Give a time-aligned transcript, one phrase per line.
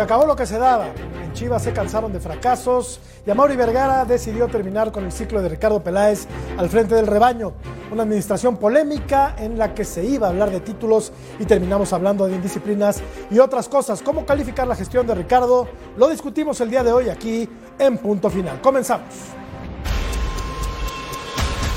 [0.00, 0.94] Se acabó lo que se daba.
[1.22, 5.50] En Chivas se cansaron de fracasos y Amaury Vergara decidió terminar con el ciclo de
[5.50, 6.26] Ricardo Peláez
[6.56, 7.52] al frente del rebaño.
[7.92, 12.26] Una administración polémica en la que se iba a hablar de títulos y terminamos hablando
[12.26, 14.00] de indisciplinas y otras cosas.
[14.00, 15.68] ¿Cómo calificar la gestión de Ricardo?
[15.98, 17.46] Lo discutimos el día de hoy aquí
[17.78, 18.58] en Punto Final.
[18.62, 19.04] Comenzamos.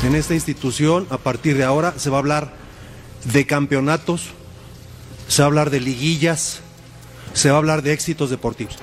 [0.02, 2.54] En esta institución, a partir de ahora, se va a hablar
[3.26, 4.30] de campeonatos,
[5.28, 6.62] se va a hablar de liguillas,
[7.34, 8.78] se va a hablar de éxitos deportivos.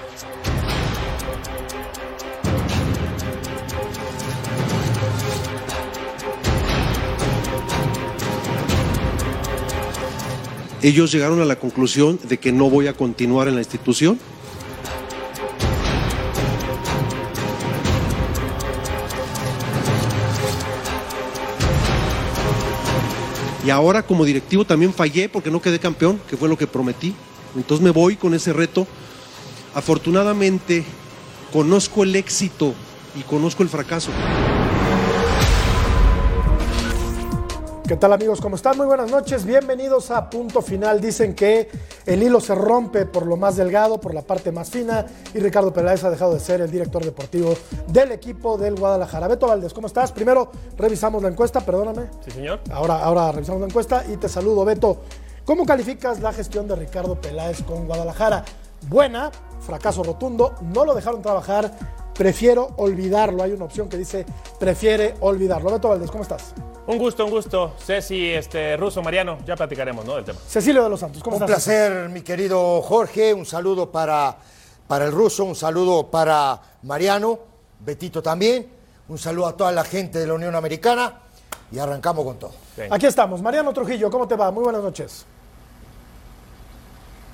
[10.83, 14.19] Ellos llegaron a la conclusión de que no voy a continuar en la institución.
[23.63, 27.15] Y ahora como directivo también fallé porque no quedé campeón, que fue lo que prometí.
[27.57, 28.87] Entonces me voy con ese reto.
[29.75, 30.85] Afortunadamente
[31.53, 32.75] conozco el éxito
[33.17, 34.11] y conozco el fracaso.
[37.91, 38.41] ¿Qué tal amigos?
[38.41, 38.77] ¿Cómo están?
[38.77, 39.45] Muy buenas noches.
[39.45, 41.01] Bienvenidos a Punto Final.
[41.01, 41.69] Dicen que
[42.07, 45.73] el hilo se rompe por lo más delgado, por la parte más fina y Ricardo
[45.73, 47.53] Peláez ha dejado de ser el director deportivo
[47.89, 49.27] del equipo del Guadalajara.
[49.27, 50.13] Beto Valdés, ¿cómo estás?
[50.13, 52.03] Primero revisamos la encuesta, perdóname.
[52.25, 52.61] Sí, señor.
[52.71, 55.01] Ahora, ahora revisamos la encuesta y te saludo, Beto.
[55.51, 58.45] ¿Cómo calificas la gestión de Ricardo Peláez con Guadalajara?
[58.83, 61.77] Buena, fracaso rotundo, no lo dejaron trabajar,
[62.15, 63.43] prefiero olvidarlo.
[63.43, 64.25] Hay una opción que dice
[64.61, 65.73] prefiere olvidarlo.
[65.73, 66.55] Beto Valdés, ¿cómo estás?
[66.87, 67.75] Un gusto, un gusto.
[67.85, 70.15] Ceci, este, Ruso, Mariano, ya platicaremos ¿no?
[70.15, 70.39] del tema.
[70.47, 71.65] Cecilio de los Santos, ¿cómo Un estás?
[71.65, 73.35] placer, mi querido Jorge.
[73.35, 74.37] Un saludo para,
[74.87, 77.41] para el ruso, un saludo para Mariano,
[77.81, 78.71] Betito también.
[79.09, 81.23] Un saludo a toda la gente de la Unión Americana
[81.73, 82.53] y arrancamos con todo.
[82.89, 83.43] Aquí estamos.
[83.43, 84.53] Mariano Trujillo, ¿cómo te va?
[84.53, 85.27] Muy buenas noches.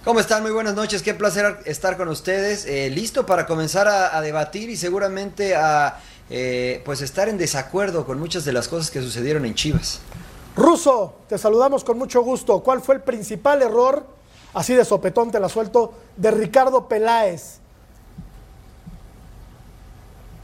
[0.06, 0.42] ¿Cómo están?
[0.44, 2.64] Muy buenas noches, qué placer estar con ustedes.
[2.64, 5.98] Eh, listo para comenzar a, a debatir y seguramente a
[6.30, 9.98] eh, pues estar en desacuerdo con muchas de las cosas que sucedieron en Chivas.
[10.54, 12.60] Ruso, te saludamos con mucho gusto.
[12.60, 14.06] ¿Cuál fue el principal error,
[14.54, 17.58] así de sopetón te la suelto, de Ricardo Peláez?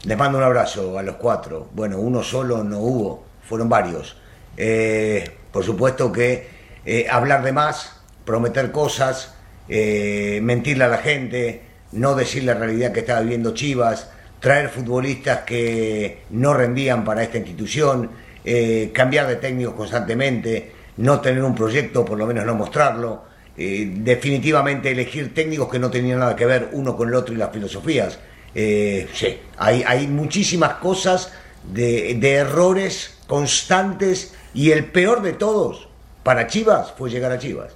[0.03, 1.69] Les mando un abrazo a los cuatro.
[1.71, 4.17] Bueno, uno solo no hubo, fueron varios.
[4.57, 6.49] Eh, por supuesto que
[6.83, 7.93] eh, hablar de más,
[8.25, 9.32] prometer cosas,
[9.69, 11.61] eh, mentirle a la gente,
[11.93, 14.09] no decir la realidad que estaba viviendo Chivas,
[14.39, 18.09] traer futbolistas que no rendían para esta institución,
[18.43, 23.23] eh, cambiar de técnicos constantemente, no tener un proyecto, por lo menos no mostrarlo,
[23.57, 27.37] eh, definitivamente elegir técnicos que no tenían nada que ver uno con el otro y
[27.37, 28.19] las filosofías.
[28.53, 31.31] Sí, hay, hay muchísimas cosas
[31.71, 35.87] de, de errores constantes y el peor de todos
[36.23, 37.73] para Chivas fue llegar a Chivas.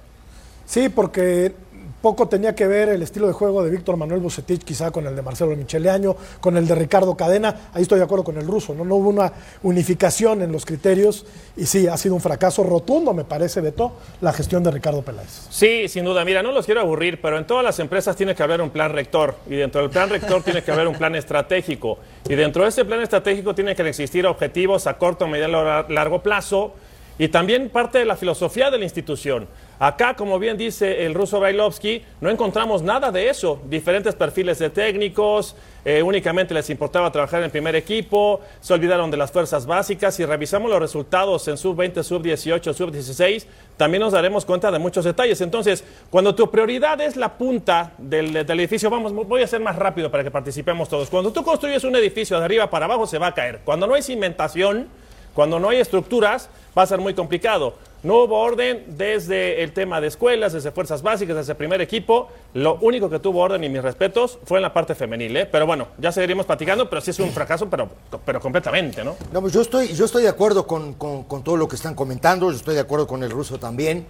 [0.66, 1.52] Sí, porque
[2.00, 5.16] poco tenía que ver el estilo de juego de Víctor Manuel Bucetich, quizá con el
[5.16, 7.70] de Marcelo Michele Año, con el de Ricardo Cadena.
[7.72, 8.84] Ahí estoy de acuerdo con el ruso, ¿no?
[8.84, 9.32] No hubo una
[9.62, 11.26] unificación en los criterios
[11.56, 15.46] y sí, ha sido un fracaso rotundo, me parece, Beto, la gestión de Ricardo Peláez.
[15.50, 16.24] Sí, sin duda.
[16.24, 18.92] Mira, no los quiero aburrir, pero en todas las empresas tiene que haber un plan
[18.92, 21.98] rector y dentro del plan rector tiene que haber un plan estratégico
[22.28, 26.74] y dentro de ese plan estratégico tiene que existir objetivos a corto, mediano, largo plazo
[27.18, 29.48] y también parte de la filosofía de la institución.
[29.80, 33.60] Acá, como bien dice el ruso Brailovsky, no encontramos nada de eso.
[33.68, 39.10] Diferentes perfiles de técnicos, eh, únicamente les importaba trabajar en el primer equipo, se olvidaron
[39.10, 40.16] de las fuerzas básicas.
[40.16, 43.46] Si revisamos los resultados en sub-20, sub-18, sub-16,
[43.76, 45.40] también nos daremos cuenta de muchos detalles.
[45.40, 49.76] Entonces, cuando tu prioridad es la punta del, del edificio, vamos, voy a ser más
[49.76, 51.08] rápido para que participemos todos.
[51.08, 53.60] Cuando tú construyes un edificio de arriba para abajo, se va a caer.
[53.64, 54.88] Cuando no hay cimentación,
[55.38, 57.74] cuando no hay estructuras, va a ser muy complicado.
[58.02, 62.26] No hubo orden desde el tema de escuelas, desde fuerzas básicas, desde el primer equipo.
[62.54, 65.36] Lo único que tuvo orden y mis respetos fue en la parte femenil.
[65.36, 65.46] ¿eh?
[65.46, 67.88] Pero bueno, ya seguiremos platicando, pero sí es un fracaso, pero,
[68.26, 69.14] pero completamente, ¿no?
[69.32, 71.94] No, pues yo estoy, yo estoy de acuerdo con, con- con todo lo que están
[71.94, 74.06] comentando, yo estoy de acuerdo con el ruso también.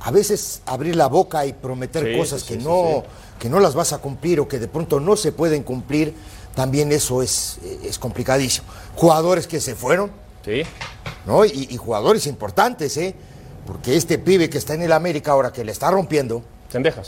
[0.00, 3.04] A veces abrir la boca y prometer Sí, cosas sí, que, sí, no,
[3.38, 6.14] que no las vas a cumplir o que de pronto no se pueden cumplir,
[6.56, 8.66] también eso es, es complicadísimo.
[8.96, 10.62] Jugadores que se fueron, Sí.
[11.26, 11.44] ¿no?
[11.44, 13.14] Y, y jugadores importantes, ¿eh?
[13.66, 16.42] Porque este pibe que está en el América ahora que le está rompiendo.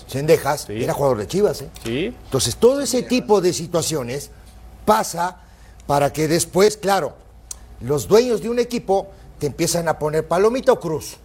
[0.06, 0.82] Sendejas, Sí.
[0.84, 1.68] era jugador de Chivas, ¿eh?
[1.84, 2.06] Sí.
[2.24, 4.30] Entonces, todo ese tipo de situaciones
[4.84, 5.40] pasa
[5.86, 7.14] para que después, claro,
[7.80, 11.16] los dueños de un equipo te empiezan a poner palomita o cruz.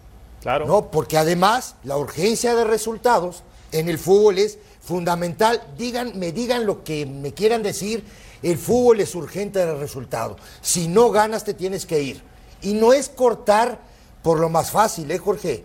[0.42, 0.66] Claro.
[0.66, 0.90] ¿no?
[0.90, 5.62] Porque además la urgencia de resultados en el fútbol es fundamental.
[5.78, 8.04] Digan, me digan lo que me quieran decir,
[8.42, 10.36] el fútbol es urgente de resultado.
[10.60, 12.22] Si no ganas te tienes que ir.
[12.62, 13.80] Y no es cortar
[14.22, 15.64] por lo más fácil, ¿eh, Jorge?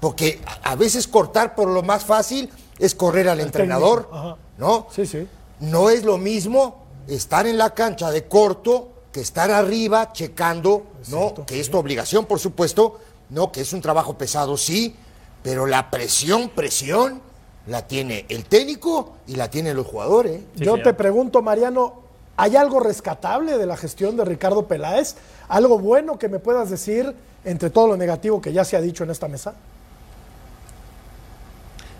[0.00, 4.08] Porque a veces cortar por lo más fácil es correr al El entrenador.
[4.56, 4.86] ¿no?
[4.90, 5.26] Sí, sí.
[5.60, 11.34] No es lo mismo estar en la cancha de corto que estar arriba checando, ¿no?
[11.46, 13.50] que es tu obligación, por supuesto, ¿no?
[13.50, 14.94] Que es un trabajo pesado, sí,
[15.42, 17.20] pero la presión, presión,
[17.66, 20.40] la tiene el técnico y la tienen los jugadores.
[20.54, 20.82] Sí, Yo señor.
[20.82, 22.02] te pregunto, Mariano,
[22.40, 25.14] ¿hay algo rescatable de la gestión de Ricardo Peláez?
[25.48, 27.14] ¿Algo bueno que me puedas decir
[27.44, 29.54] entre todo lo negativo que ya se ha dicho en esta mesa?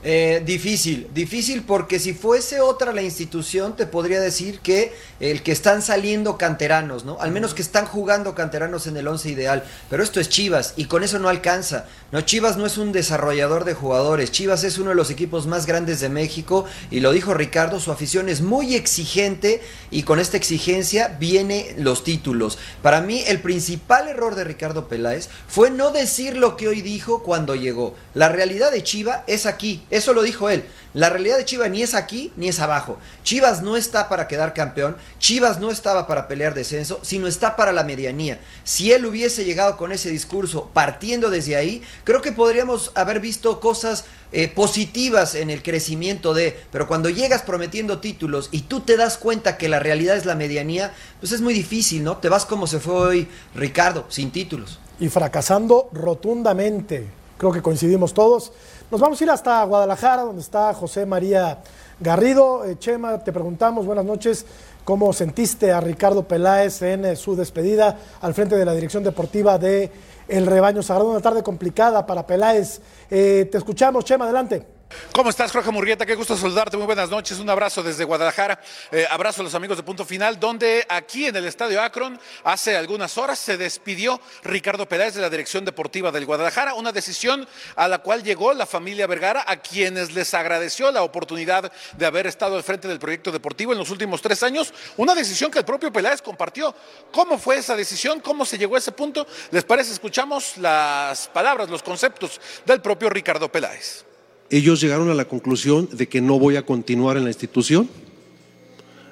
[0.03, 5.53] Eh, difícil, difícil porque si fuese otra la institución te podría decir que el que
[5.53, 7.21] están saliendo canteranos, ¿no?
[7.21, 10.87] Al menos que están jugando canteranos en el once ideal, pero esto es Chivas y
[10.87, 11.85] con eso no alcanza.
[12.13, 15.67] No, Chivas no es un desarrollador de jugadores, Chivas es uno de los equipos más
[15.67, 19.63] grandes de México y lo dijo Ricardo, su afición es muy exigente
[19.93, 22.59] y con esta exigencia viene los títulos.
[22.83, 27.23] Para mí el principal error de Ricardo Peláez fue no decir lo que hoy dijo
[27.23, 27.95] cuando llegó.
[28.15, 30.65] La realidad de Chiva es aquí, eso lo dijo él.
[30.93, 32.99] La realidad de Chivas ni es aquí ni es abajo.
[33.23, 37.71] Chivas no está para quedar campeón, Chivas no estaba para pelear descenso, sino está para
[37.71, 38.41] la medianía.
[38.65, 43.61] Si él hubiese llegado con ese discurso partiendo desde ahí, creo que podríamos haber visto
[43.61, 48.97] cosas eh, positivas en el crecimiento de, pero cuando llegas prometiendo títulos y tú te
[48.97, 52.17] das cuenta que la realidad es la medianía, pues es muy difícil, ¿no?
[52.17, 54.81] Te vas como se fue hoy Ricardo, sin títulos.
[54.99, 57.07] y fracasando rotundamente.
[57.39, 58.51] Creo que coincidimos todos.
[58.91, 61.59] Nos vamos a ir hasta Guadalajara, donde está José María
[62.01, 62.65] Garrido.
[62.65, 64.47] Eh, Chema, te preguntamos, buenas noches,
[64.85, 69.59] ¿cómo sentiste a Ricardo Peláez en eh, su despedida al frente de la dirección deportiva
[69.59, 69.93] de
[70.31, 71.11] El Rebaño Sagrado?
[71.11, 72.81] Una tarde complicada para Peláez.
[73.11, 74.80] Eh, te escuchamos, Chema, adelante.
[75.13, 76.07] ¿Cómo estás, Jorge Murrieta?
[76.07, 76.77] Qué gusto saludarte.
[76.77, 77.39] Muy buenas noches.
[77.39, 78.61] Un abrazo desde Guadalajara.
[78.91, 82.77] Eh, abrazo a los amigos de Punto Final, donde aquí en el Estadio Akron, hace
[82.77, 86.75] algunas horas, se despidió Ricardo Peláez de la dirección deportiva del Guadalajara.
[86.75, 87.47] Una decisión
[87.77, 92.27] a la cual llegó la familia Vergara, a quienes les agradeció la oportunidad de haber
[92.27, 94.73] estado al frente del proyecto deportivo en los últimos tres años.
[94.97, 96.75] Una decisión que el propio Peláez compartió.
[97.13, 98.21] ¿Cómo fue esa decisión?
[98.21, 99.27] ¿Cómo se llegó a ese punto?
[99.51, 99.93] ¿Les parece?
[99.93, 104.10] Escuchamos las palabras, los conceptos del propio Ricardo Peláez.
[104.51, 107.89] Ellos llegaron a la conclusión de que no voy a continuar en la institución.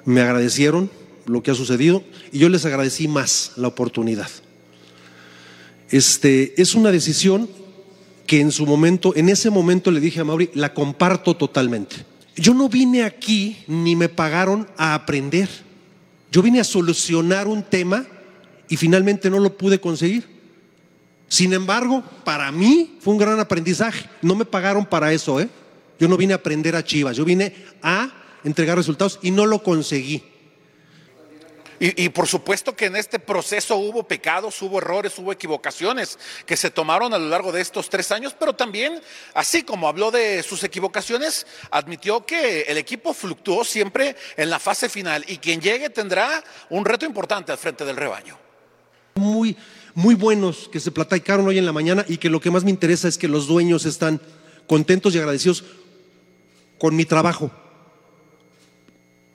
[0.05, 0.89] Me agradecieron
[1.25, 4.29] lo que ha sucedido y yo les agradecí más la oportunidad.
[5.89, 7.49] Este es una decisión
[8.27, 11.95] que en su momento, en ese momento le dije a Mauri, la comparto totalmente.
[12.35, 15.49] Yo no vine aquí ni me pagaron a aprender.
[16.31, 18.05] Yo vine a solucionar un tema
[18.67, 20.38] y finalmente no lo pude conseguir.
[21.29, 24.09] Sin embargo, para mí fue un gran aprendizaje.
[24.21, 25.47] No me pagaron para eso, ¿eh?
[25.99, 27.53] Yo no vine a aprender a Chivas, yo vine
[27.83, 28.09] a
[28.43, 30.23] entregar resultados y no lo conseguí.
[31.79, 36.57] Y, y por supuesto que en este proceso hubo pecados, hubo errores, hubo equivocaciones que
[36.57, 38.99] se tomaron a lo largo de estos tres años, pero también,
[39.33, 44.89] así como habló de sus equivocaciones, admitió que el equipo fluctuó siempre en la fase
[44.89, 48.37] final y quien llegue tendrá un reto importante al frente del rebaño.
[49.15, 49.55] Muy,
[49.95, 52.69] muy buenos que se platicaron hoy en la mañana y que lo que más me
[52.69, 54.21] interesa es que los dueños están
[54.67, 55.63] contentos y agradecidos
[56.77, 57.51] con mi trabajo,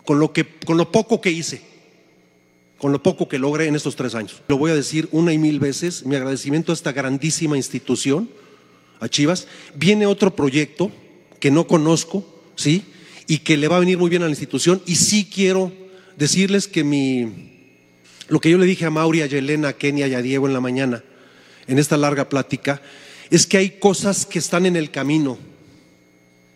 [0.05, 1.63] con lo, que, con lo poco que hice,
[2.79, 4.43] con lo poco que logré en estos tres años.
[4.49, 8.29] Lo voy a decir una y mil veces, mi agradecimiento a esta grandísima institución,
[9.01, 9.47] a Chivas.
[9.75, 10.91] Viene otro proyecto
[11.41, 12.25] que no conozco,
[12.57, 12.85] ¿sí?
[13.27, 14.83] Y que le va a venir muy bien a la institución.
[14.87, 15.73] Y sí quiero
[16.17, 17.54] decirles que mi,
[18.29, 20.55] lo que yo le dije a Mauri, a Yelena, a Kenia y a Diego en
[20.55, 21.03] la mañana,
[21.67, 22.81] en esta larga plática,
[23.31, 25.39] es que hay cosas que están en el camino,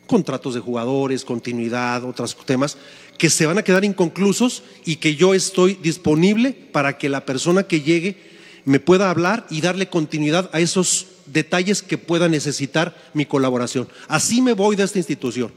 [0.06, 2.78] contratos de jugadores, continuidad, otros temas,
[3.18, 7.64] que se van a quedar inconclusos y que yo estoy disponible para que la persona
[7.64, 8.16] que llegue
[8.64, 13.88] me pueda hablar y darle continuidad a esos detalles que pueda necesitar mi colaboración.
[14.08, 15.52] Así me voy de esta institución,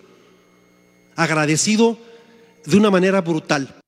[1.16, 1.98] agradecido
[2.66, 3.81] de una manera brutal.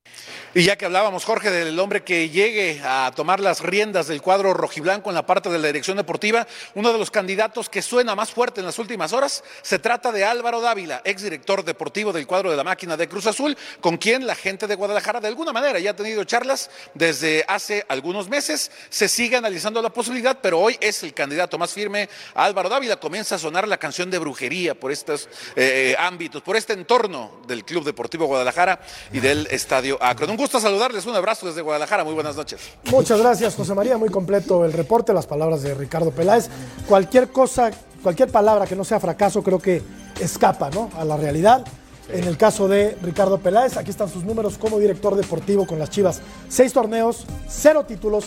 [0.56, 4.54] Y ya que hablábamos, Jorge, del hombre que llegue a tomar las riendas del cuadro
[4.54, 8.30] rojiblanco en la parte de la dirección deportiva, uno de los candidatos que suena más
[8.30, 12.56] fuerte en las últimas horas se trata de Álvaro Dávila, exdirector deportivo del cuadro de
[12.56, 15.90] la máquina de Cruz Azul, con quien la gente de Guadalajara de alguna manera ya
[15.90, 18.70] ha tenido charlas desde hace algunos meses.
[18.90, 22.08] Se sigue analizando la posibilidad, pero hoy es el candidato más firme.
[22.32, 26.74] Álvaro Dávila comienza a sonar la canción de brujería por estos eh, ámbitos, por este
[26.74, 28.78] entorno del Club Deportivo Guadalajara
[29.12, 30.43] y del Estadio Akron.
[30.44, 32.60] Gusto saludarles, un abrazo desde Guadalajara, muy buenas noches.
[32.90, 33.96] Muchas gracias, José María.
[33.96, 36.50] Muy completo el reporte, las palabras de Ricardo Peláez.
[36.86, 37.70] Cualquier cosa,
[38.02, 39.80] cualquier palabra que no sea fracaso, creo que
[40.20, 40.90] escapa ¿no?
[40.98, 41.64] a la realidad.
[42.10, 45.88] En el caso de Ricardo Peláez, aquí están sus números como director deportivo con las
[45.88, 46.20] Chivas.
[46.50, 48.26] Seis torneos, cero títulos,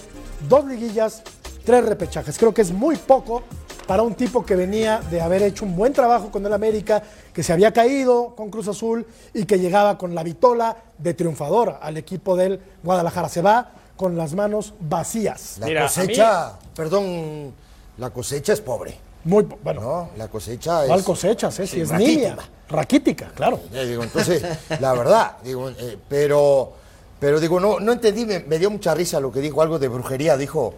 [0.50, 1.22] dos liguillas,
[1.66, 2.36] tres repechajes.
[2.40, 3.44] Creo que es muy poco
[3.88, 7.02] para un tipo que venía de haber hecho un buen trabajo con el América,
[7.34, 11.78] que se había caído con Cruz Azul y que llegaba con la vitola de triunfador
[11.82, 13.30] al equipo del Guadalajara.
[13.30, 15.58] Se va con las manos vacías.
[15.60, 17.54] La Mira, cosecha, perdón,
[17.98, 18.98] la cosecha es pobre.
[19.24, 20.10] Muy, bueno, ¿no?
[20.18, 20.88] La cosecha es.
[20.90, 21.58] ¿cuál cosechas?
[21.60, 21.68] Eh?
[21.68, 22.30] Si Sí, es raquítica.
[22.30, 22.38] niña.
[22.70, 23.60] Raquítica, claro.
[23.74, 24.44] Eh, digo, entonces,
[24.80, 26.74] la verdad, digo, eh, pero,
[27.20, 29.88] pero digo, no, no entendí, me, me dio mucha risa lo que dijo, algo de
[29.88, 30.74] brujería, dijo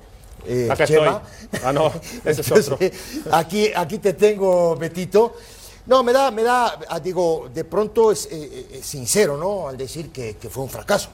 [0.45, 1.21] eh, Acá Chema.
[1.51, 1.59] estoy.
[1.63, 1.91] Ah, no,
[2.25, 2.77] ese es otro.
[2.79, 2.93] Entonces,
[3.31, 5.35] aquí, aquí te tengo, Betito.
[5.85, 9.67] No, me da, me da, ah, digo, de pronto es eh, eh, sincero, ¿no?
[9.67, 11.09] Al decir que, que fue un fracaso.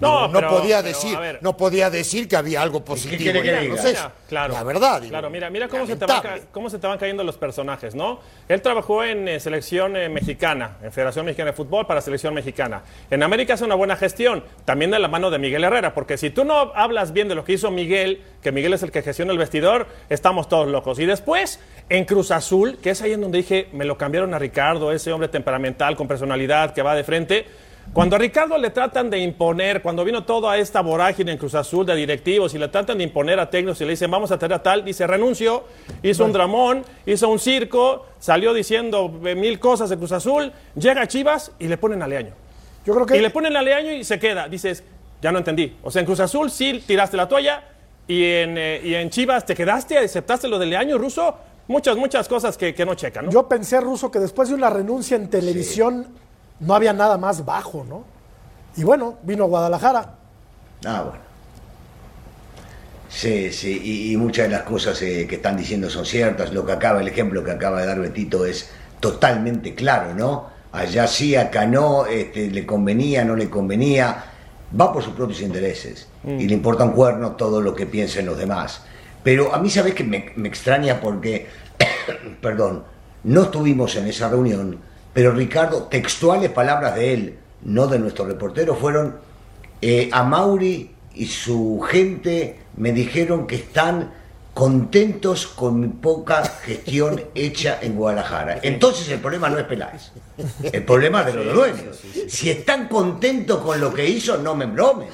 [0.00, 1.38] No, no pero- podía pero, decir, ver.
[1.40, 3.22] no podía decir que había algo positivo.
[3.22, 3.74] quiere que en el diga?
[3.74, 4.02] proceso.
[4.02, 4.54] Mira, claro.
[4.54, 6.22] La verdad, digo, Claro, mira, mira cómo se, te van,
[6.52, 8.20] cómo se te van cayendo los personajes, ¿no?
[8.48, 12.82] Él trabajó en eh, selección eh, mexicana, en Federación Mexicana de Fútbol para selección mexicana.
[13.10, 16.30] En América hace una buena gestión, también de la mano de Miguel Herrera, porque si
[16.30, 19.32] tú no hablas bien de lo que hizo Miguel, que Miguel es el que gestiona
[19.32, 20.98] el vestidor, estamos todos locos.
[20.98, 24.38] Y después, en Cruz Azul, que es ahí en donde dije, me lo cambiaron a
[24.38, 27.46] Ricardo, ese hombre temperamental, con personalidad, que va de frente.
[27.92, 31.86] Cuando a Ricardo le tratan de imponer, cuando vino toda esta vorágine en Cruz Azul
[31.86, 34.54] de directivos y le tratan de imponer a técnicos y le dicen vamos a tener
[34.56, 35.64] a tal, dice renuncio,
[36.02, 41.02] hizo un dramón, hizo un circo, salió diciendo eh, mil cosas de Cruz Azul, llega
[41.02, 42.32] a Chivas y le ponen a Leaño.
[42.84, 44.48] Yo creo que Y le ponen a Leaño y se queda.
[44.48, 44.82] Dices,
[45.22, 45.76] ya no entendí.
[45.82, 47.62] O sea, en Cruz Azul sí tiraste la toalla
[48.06, 51.36] y en, eh, y en Chivas te quedaste, aceptaste lo de Leaño, Ruso.
[51.66, 53.30] Muchas, muchas cosas que, que no checan, ¿no?
[53.30, 56.08] Yo pensé, Ruso, que después de una renuncia en televisión
[56.60, 58.04] no había nada más bajo, ¿no?
[58.76, 60.14] Y bueno, vino a Guadalajara.
[60.84, 61.24] Ah, bueno.
[63.08, 66.52] Sí, sí, y, y muchas de las cosas eh, que están diciendo son ciertas.
[66.52, 70.48] Lo que acaba, el ejemplo que acaba de dar Betito es totalmente claro, ¿no?
[70.72, 74.24] Allá sí, acá no, este, le convenía, no le convenía.
[74.78, 76.08] Va por sus propios intereses.
[76.26, 78.82] Y le importa un cuerno todo lo que piensen los demás.
[79.22, 81.00] Pero a mí, ¿sabes que me, me extraña?
[81.00, 81.46] Porque,
[82.40, 82.82] perdón,
[83.22, 84.80] no estuvimos en esa reunión,
[85.14, 89.16] pero Ricardo, textuales palabras de él, no de nuestro reportero, fueron
[89.80, 94.10] eh, a Mauri y su gente me dijeron que están
[94.52, 98.60] contentos con mi poca gestión hecha en Guadalajara.
[98.62, 100.12] Entonces el problema no es Peláez,
[100.62, 102.00] el problema es de los dueños.
[102.28, 105.08] Si están contentos con lo que hizo, no me bromen.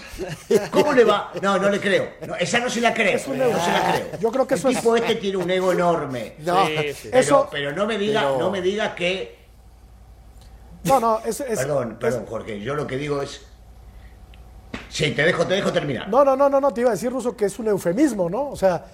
[0.70, 1.32] ¿Cómo le va?
[1.42, 2.10] No, no le creo.
[2.26, 3.18] No, esa no se la creo.
[3.28, 4.20] un no se la creo.
[4.20, 6.34] Yo creo que el eso es- tipo este tiene un ego enorme.
[6.40, 7.08] No, Sí, sí.
[7.10, 9.39] Pero, Eso- pero no me diga, pero- no me diga que
[10.84, 12.60] No, no, es, es- Perdón, es- perdón, Jorge.
[12.60, 13.42] Yo lo que digo es.
[14.88, 16.08] Sí, te dejo, te dejo terminar.
[16.08, 18.48] No, no, no, no, no, te iba a decir, Ruso, que es un eufemismo, ¿no?
[18.48, 18.84] O sea,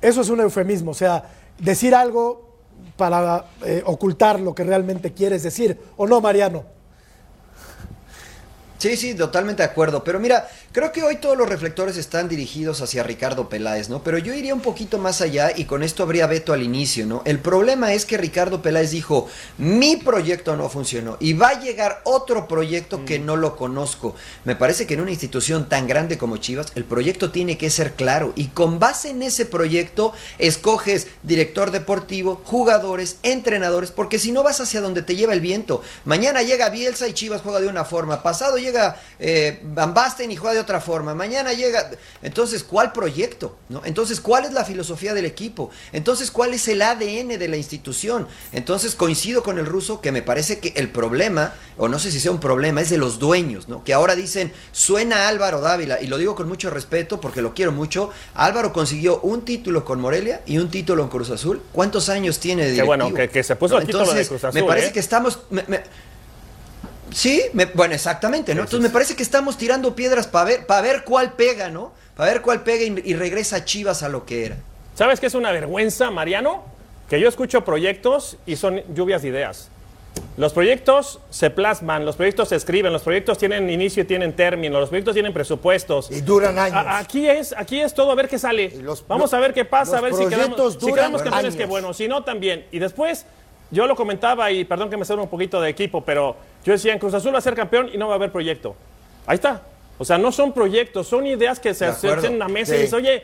[0.00, 0.90] eso es un eufemismo.
[0.92, 1.24] O sea,
[1.58, 2.48] decir algo
[2.96, 5.78] para eh, ocultar lo que realmente quieres decir.
[5.96, 6.64] ¿O no, Mariano?
[8.78, 10.02] Sí, sí, totalmente de acuerdo.
[10.02, 14.02] Pero mira, creo que hoy todos los reflectores están dirigidos hacia Ricardo Peláez, ¿no?
[14.02, 17.22] Pero yo iría un poquito más allá y con esto habría veto al inicio, ¿no?
[17.24, 22.00] El problema es que Ricardo Peláez dijo, mi proyecto no funcionó y va a llegar
[22.04, 24.14] otro proyecto que no lo conozco.
[24.44, 27.94] Me parece que en una institución tan grande como Chivas, el proyecto tiene que ser
[27.94, 34.42] claro y con base en ese proyecto escoges director deportivo, jugadores, entrenadores, porque si no
[34.42, 35.82] vas hacia donde te lleva el viento.
[36.04, 40.36] Mañana llega Bielsa y Chivas juega de una forma, pasado llega eh, Van Basten y
[40.36, 41.90] juega de otra forma, mañana llega...
[42.22, 43.56] Entonces, ¿cuál proyecto?
[43.68, 43.82] ¿no?
[43.84, 45.70] Entonces, ¿cuál es la filosofía del equipo?
[45.92, 48.26] Entonces, ¿cuál es el ADN de la institución?
[48.52, 52.20] Entonces, coincido con el ruso que me parece que el problema, o no sé si
[52.20, 53.82] sea un problema, es de los dueños, ¿no?
[53.84, 57.72] Que ahora dicen, suena Álvaro Dávila, y lo digo con mucho respeto porque lo quiero
[57.72, 58.10] mucho.
[58.34, 61.62] Álvaro consiguió un título con Morelia y un título en Cruz Azul.
[61.72, 62.86] ¿Cuántos años tiene de Qué directivo?
[62.96, 64.92] bueno, que- que se puso el título de Entonces, Cruz Azul, Me parece ¿eh?
[64.92, 65.40] que estamos...
[65.50, 65.82] me- me-
[67.12, 68.62] Sí, me- bueno, exactamente, ¿no?
[68.62, 71.92] Entonces me parece que estamos tirando piedras para ver, para ver cuál pega, ¿no?
[72.16, 74.56] Para ver cuál pega y, y regresa Chivas a lo que era.
[74.94, 76.64] ¿Sabes qué es una vergüenza, Mariano?
[77.08, 79.68] Que yo escucho proyectos y son lluvias de ideas.
[80.36, 84.78] Los proyectos se plasman, los proyectos se escriben, los proyectos tienen inicio y tienen término,
[84.80, 86.10] los proyectos tienen presupuestos.
[86.10, 86.76] Y duran años.
[86.76, 88.70] A- aquí es, aquí es todo a ver qué sale.
[88.82, 91.94] Los- Vamos a ver qué pasa, a ver si quedamos, si quedamos campeones, qué bueno,
[91.94, 92.66] si no también.
[92.72, 93.24] Y después,
[93.70, 96.92] yo lo comentaba y perdón que me salga un poquito de equipo, pero yo decía,
[96.92, 98.74] en Cruz Azul va a ser campeón y no va a haber proyecto.
[99.26, 99.62] Ahí está.
[99.98, 102.78] O sea, no son proyectos, son ideas que se hacen en la mesa Sí.
[102.78, 103.22] y dices, oye,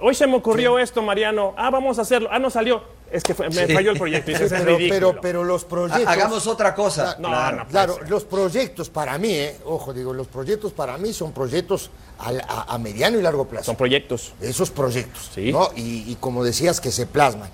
[0.00, 2.82] hoy se me ocurrió esto, Mariano, ah, vamos a hacerlo, ah, no salió.
[3.08, 5.08] Es que fue- me falló el proyecto y dices, es pero, ridículo.
[5.10, 6.08] pero, pero los proyectos.
[6.08, 7.16] hagamos otra cosa.
[7.20, 7.56] No, claro.
[7.58, 7.62] no.
[7.62, 11.90] puede Claro, los proyectos para mí, eh, ojo, digo, los proyectos para mí son proyectos
[12.18, 13.66] a, a mediano y largo plazo.
[13.66, 14.32] Son proyectos.
[14.40, 15.52] Esos proyectos, Sí.
[15.52, 15.68] ¿no?
[15.76, 17.48] Y, y como decías, que se plasman.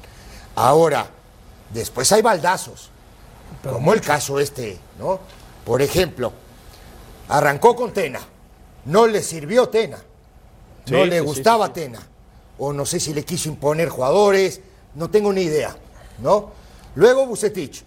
[0.57, 1.07] Ahora,
[1.73, 2.91] después hay baldazos,
[3.63, 5.21] como el caso este, ¿no?
[5.65, 6.33] Por ejemplo,
[7.29, 8.21] arrancó con Tena,
[8.87, 9.99] no le sirvió Tena,
[10.89, 11.81] no Sí, le sí, gustaba sí, sí.
[11.81, 12.01] Tena,
[12.59, 14.61] o no sé si le quiso imponer jugadores,
[14.95, 15.77] no tengo ni idea,
[16.19, 16.51] ¿no?
[16.95, 17.85] Luego Bucetich,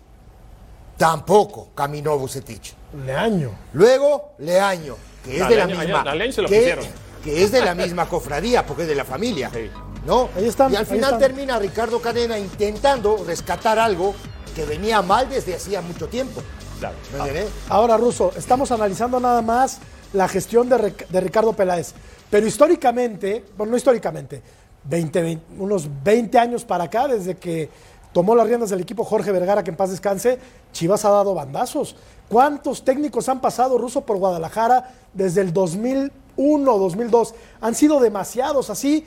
[0.97, 2.73] tampoco caminó Bucetich.
[3.05, 3.51] Leaño.
[3.73, 6.77] Luego Leaño, que es de la misma, a Leaño se lo que,
[7.23, 9.69] que es de la misma cofradía, porque es de la familia, Sí.
[10.05, 10.29] ¿No?
[10.35, 11.19] Ahí están, y al final están.
[11.19, 14.13] termina Ricardo Cadena intentando rescatar algo
[14.55, 16.41] que venía mal desde hacía mucho tiempo.
[16.79, 16.95] Claro.
[17.11, 17.49] ¿Me entiendes?
[17.69, 19.79] Ahora, Russo, estamos analizando nada más
[20.13, 21.93] la gestión de, de Ricardo Peláez.
[22.29, 24.41] Pero históricamente, bueno, no históricamente,
[24.83, 27.69] 20, 20, unos 20 años para acá, desde que
[28.13, 30.39] tomó las riendas del equipo Jorge Vergara, que en paz descanse,
[30.71, 31.95] Chivas ha dado bandazos.
[32.29, 37.35] ¿Cuántos técnicos han pasado, Russo, por Guadalajara desde el 2001, 2002?
[37.61, 39.05] Han sido demasiados, así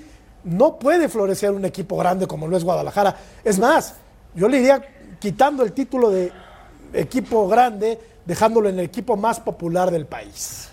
[0.48, 3.16] no puede florecer un equipo grande como lo es Guadalajara.
[3.44, 3.94] Es más,
[4.34, 4.82] yo le iría
[5.18, 6.32] quitando el título de
[6.92, 10.68] equipo grande, dejándolo en el equipo más popular del país.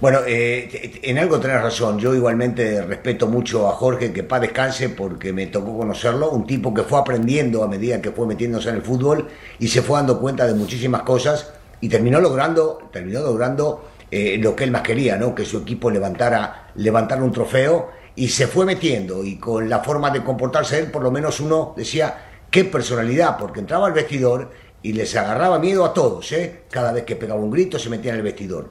[0.00, 1.98] Bueno, eh, en algo tenés razón.
[1.98, 6.30] Yo igualmente respeto mucho a Jorge, que paz descanse, porque me tocó conocerlo.
[6.30, 9.82] Un tipo que fue aprendiendo a medida que fue metiéndose en el fútbol y se
[9.82, 14.70] fue dando cuenta de muchísimas cosas y terminó logrando, terminó logrando eh, lo que él
[14.70, 15.34] más quería, ¿no?
[15.34, 20.10] Que su equipo levantara, levantara un trofeo y se fue metiendo y con la forma
[20.10, 24.50] de comportarse él, por lo menos uno decía qué personalidad, porque entraba al vestidor
[24.82, 26.62] y les agarraba miedo a todos, ¿eh?
[26.70, 28.70] Cada vez que pegaba un grito se metía en el vestidor.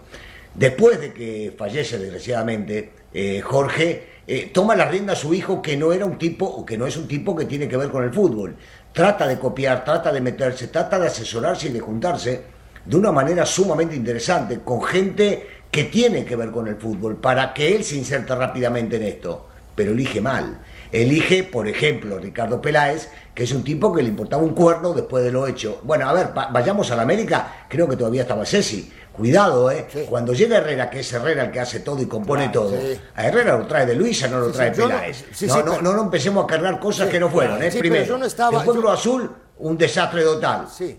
[0.55, 5.77] Después de que fallece, desgraciadamente, eh, Jorge eh, toma la rienda a su hijo, que
[5.77, 8.03] no era un tipo, o que no es un tipo que tiene que ver con
[8.03, 8.55] el fútbol.
[8.91, 12.56] Trata de copiar, trata de meterse, trata de asesorarse y de juntarse
[12.87, 17.53] de una manera sumamente interesante, con gente que tiene que ver con el fútbol, para
[17.53, 19.47] que él se inserte rápidamente en esto.
[19.75, 20.59] Pero elige mal.
[20.91, 25.23] Elige, por ejemplo, Ricardo Peláez, que es un tipo que le importaba un cuerno después
[25.23, 25.81] de lo hecho.
[25.83, 28.91] Bueno, a ver, va- vayamos a la América, creo que todavía estaba Ceci.
[29.11, 29.85] Cuidado, ¿eh?
[29.91, 30.05] Sí.
[30.07, 32.99] Cuando llega Herrera, que es Herrera el que hace todo y compone Claro, todo, sí.
[33.15, 35.25] a Herrera lo trae de Luisa, no lo Sí, trae sí, yo no- Peláez.
[35.33, 37.61] sí, no, sí, no, pero- no, no empecemos a cargar cosas Sí, que no fueron,
[37.61, 37.71] ¿eh?
[37.77, 38.05] Primero.
[38.05, 40.67] yo no estaba- Después yo- Cruz Azul, un desastre total.
[40.71, 40.97] Sí,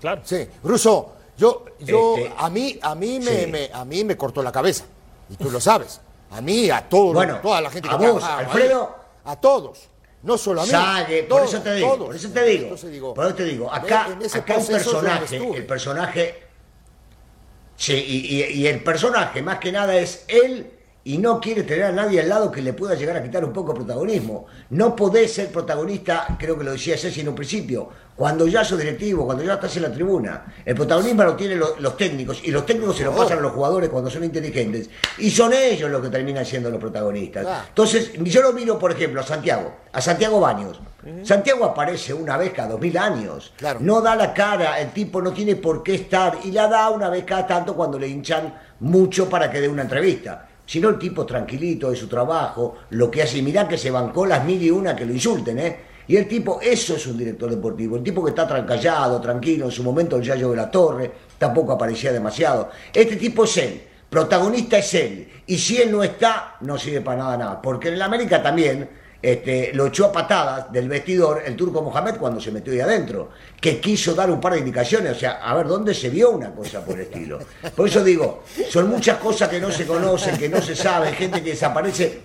[0.00, 0.20] Claro.
[0.24, 0.48] sí.
[0.62, 3.46] Russo, yo, yo, Este, a mí, a mí me, sí.
[3.46, 4.84] me- a mí me cortó la cabeza.
[5.30, 6.00] Y tú lo sabes.
[6.30, 8.96] A mí, a todos, Bueno, toda la gente a que vos, trabajaba ahí, Alfredo.
[9.24, 9.88] a todos.
[10.22, 10.70] No solo a mí.
[10.70, 12.06] Sague, por todos, eso te digo, todos.
[12.08, 14.84] por eso te digo, por eso te digo, acá, en ese acá un es donde
[14.84, 16.42] personaje, el personaje,
[17.76, 20.72] sí, y, y- y el personaje más que nada es él
[21.08, 23.50] y no quiere tener a nadie al lado que le pueda llegar a quitar un
[23.50, 24.44] poco de protagonismo.
[24.68, 28.78] No podés ser protagonista, creo que lo decía Ceci en un principio, cuando ya sos
[28.78, 30.44] directivo, cuando ya estás en la tribuna.
[30.66, 33.52] El protagonismo lo tienen lo- los técnicos y los técnicos se lo pasan a los
[33.52, 37.46] jugadores cuando son inteligentes y son ellos los que terminan siendo los protagonistas.
[37.68, 40.78] Entonces, yo lo miro, por ejemplo, a Santiago, a Santiago Baños.
[41.24, 43.54] Santiago aparece una vez cada dos mil años.
[43.56, 43.78] Claro.
[43.80, 47.08] No da la cara, el tipo no tiene por qué estar y la da una
[47.08, 50.47] vez cada tanto cuando le hinchan mucho para que dé una entrevista.
[50.68, 53.90] Si no, el tipo tranquilito de su trabajo, lo que hace, y mirá que se
[53.90, 55.76] bancó las mil y una que lo insulten, ¿eh?
[56.06, 59.64] Y el tipo, eso es un director deportivo, el tipo que está tran- callado, tranquilo,
[59.64, 62.68] en su momento el Yayo de la Torre, tampoco aparecía demasiado.
[62.92, 67.16] Este tipo es él, protagonista es él, y si él no está, no sirve para
[67.16, 71.56] nada nada, porque en la América también este, lo echó a patadas del vestidor el
[71.56, 75.18] turco Mohamed cuando se metió ahí adentro, que quiso dar un par de indicaciones, o
[75.18, 77.38] sea, a ver dónde se vio una cosa por el estilo.
[77.74, 81.42] Por eso digo, son muchas cosas que no se conocen, que no se saben, gente
[81.42, 82.22] que desaparece.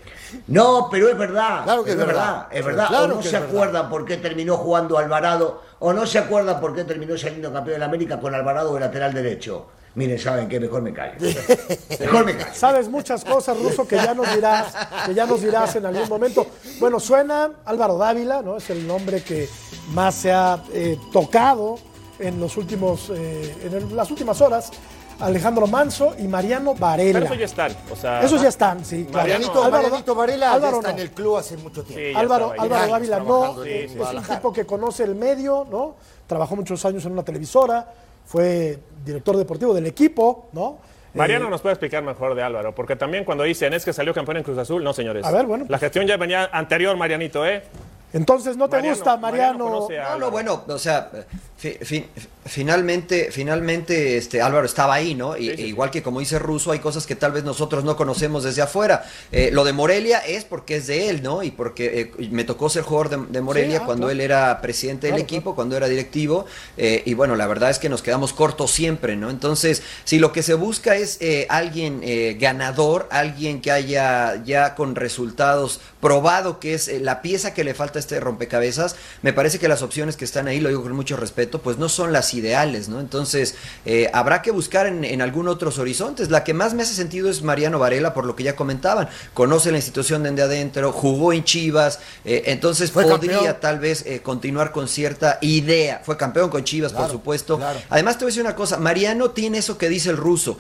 [0.48, 2.48] No, pero es verdad, Claro que es verdad, verdad.
[2.52, 2.88] es verdad.
[2.88, 6.76] Claro o no se acuerdan por qué terminó jugando Alvarado, o no se acuerdan por
[6.76, 9.68] qué terminó saliendo campeón de la América con Alvarado de lateral derecho.
[9.96, 11.14] Miren, saben que mejor me callo.
[12.00, 12.54] Mejor me callo.
[12.56, 14.74] Sabes muchas cosas, Ruso, que ya nos dirás,
[15.06, 16.48] que ya nos dirás en algún momento.
[16.80, 18.58] Bueno, suena Álvaro Dávila, ¿no?
[18.58, 19.48] Es el nombre que
[19.92, 21.78] más se ha eh, tocado
[22.18, 24.72] en los últimos, eh, en el- las últimas horas.
[25.20, 27.20] Alejandro Manso y Mariano Varela.
[27.20, 27.72] Pero eso ya están.
[27.92, 29.06] O sea, Esos ya están, sí.
[29.06, 29.28] claro.
[29.30, 30.96] Marianito, Álvaro- Marianito Varela ya Álvaro está no.
[30.96, 32.04] en el club hace mucho tiempo.
[32.04, 32.54] Sí, Álvaro.
[32.58, 35.96] Álvaro Dávila no, es un tipo que conoce el medio, ¿no?
[36.26, 37.88] Trabajó muchos años en una televisora,
[38.26, 40.78] fue director deportivo del equipo, ¿no?
[41.14, 44.14] Mariano Eh, nos puede explicar mejor de Álvaro, porque también cuando dicen es que salió
[44.14, 45.24] campeón en Cruz Azul, no señores.
[45.26, 47.62] A ver, bueno, La pues- gestión ya venía anterior, Marianito, ¿eh?
[48.14, 49.66] Entonces, ¿no te Mariano- gusta, Mariano Mariano?
[49.76, 51.12] conoce a- No, no, bueno, o sea,
[51.58, 52.06] fi- fi-
[52.46, 55.36] finalmente, finalmente, este Álvaro estaba ahí, ¿no?
[55.38, 57.96] Y, Sí, sí, igual que como dice Russo, hay cosas que tal vez nosotros no
[57.98, 59.04] conocemos desde afuera.
[59.32, 61.42] Eh, lo de Morelia es porque es de él, ¿no?
[61.44, 64.12] Y porque eh, me tocó ser jugador de, de Morelia Sí, ah, cuando claro.
[64.12, 66.46] él era presidente del Claro, equipo, cuando era directivo.
[66.78, 69.30] eh, y bueno, la verdad es que nos quedamos cortos siempre, ¿no?
[69.30, 74.76] Entonces, si lo que se busca es eh, alguien eh, ganador, alguien que haya ya
[74.76, 79.32] con resultados probado que es eh, la pieza que le falta a este rompecabezas, me
[79.32, 82.12] parece que las opciones que están ahí, lo digo con mucho respeto, pues no son
[82.12, 83.00] las ideales, ¿no?
[83.00, 86.30] Entonces, eh, habrá que buscar en, en algún otros horizontes.
[86.30, 89.08] La que más me hace sentido es Mariano Varela, por lo que ya comentaban.
[89.34, 93.58] Conoce la institución desde adentro, jugó en Chivas, eh, entonces Fue podría campeón.
[93.62, 96.02] tal vez eh, continuar con cierta idea.
[96.04, 97.58] Fue campeón con Chivas, por supuesto.
[97.58, 97.80] claro.
[97.90, 100.58] Además, te voy a decir una cosa, Mariano tiene eso que dice el ruso.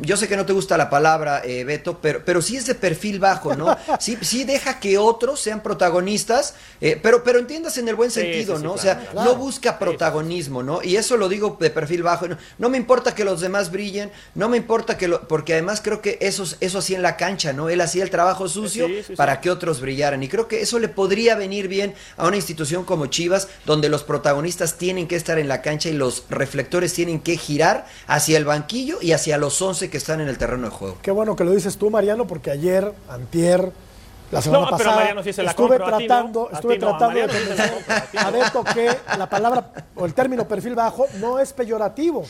[0.00, 3.18] Yo sé que no te gusta la palabra, Beto, pero, pero sí es de perfil
[3.18, 3.76] bajo, ¿no?
[4.00, 8.54] Sí, sí deja que otros sean protagonistas, eh, pero, pero entiendas en el buen sentido,
[8.56, 8.72] sí, sí, ¿no?
[8.72, 9.00] O claro.
[9.00, 9.30] sea, Claro.
[9.30, 10.82] no busca protagonismo, ¿no?
[10.82, 12.28] Y eso lo digo de perfil bajo.
[12.28, 15.80] No, no me importa que los demás brillen, no me importa que lo, porque además
[15.82, 17.68] creo que eso, eso hacía en la cancha, ¿no?
[17.68, 19.16] Él hacía el trabajo sucio Sí, sí, sí.
[19.16, 20.22] para que otros brillaran.
[20.22, 24.02] Y creo que eso le podría venir bien a una institución como Chivas, donde los
[24.04, 28.44] protagonistas tienen que estar en la cancha y los reflectores tienen que girar hacia el
[28.44, 30.98] banquillo y hacia los 11 que están en el terreno de juego.
[31.02, 33.72] Qué bueno que lo dices tú, Mariano, porque ayer, antier,
[34.32, 36.14] la semana No, pero pasada, Mariano sí se la estuve compro, a ti no.
[36.14, 38.30] tratando, A estuve ti no, a tratando de convencer a.
[38.30, 42.24] Beto que la palabra o el término perfil bajo no es peyorativo.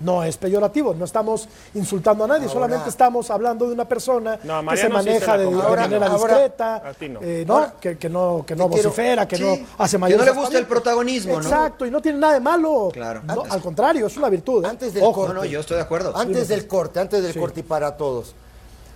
[0.00, 4.58] No es peyorativo, no estamos insultando a nadie, solamente estamos hablando de una persona No,
[4.68, 5.54] que se Mariano sí se maneja de, de.
[5.62, 6.82] Ahora- manera ahora- discreta,
[7.22, 7.54] eh, ¿no?
[7.54, 10.38] Ahora- que, que no, que no vocifera, que Sí, no hace que mayores no le
[10.40, 11.48] gusta el protagonismo, ¿no?
[11.48, 12.88] Exacto, y no tiene nada de malo.
[12.92, 13.20] Claro.
[13.24, 14.64] No, Antes- al contrario, es una virtud.
[14.64, 14.68] ¿eh?
[14.68, 16.12] Antes del Ojo, No, no, yo estoy de acuerdo.
[16.16, 18.34] Antes del corte, antes del corte y para todos.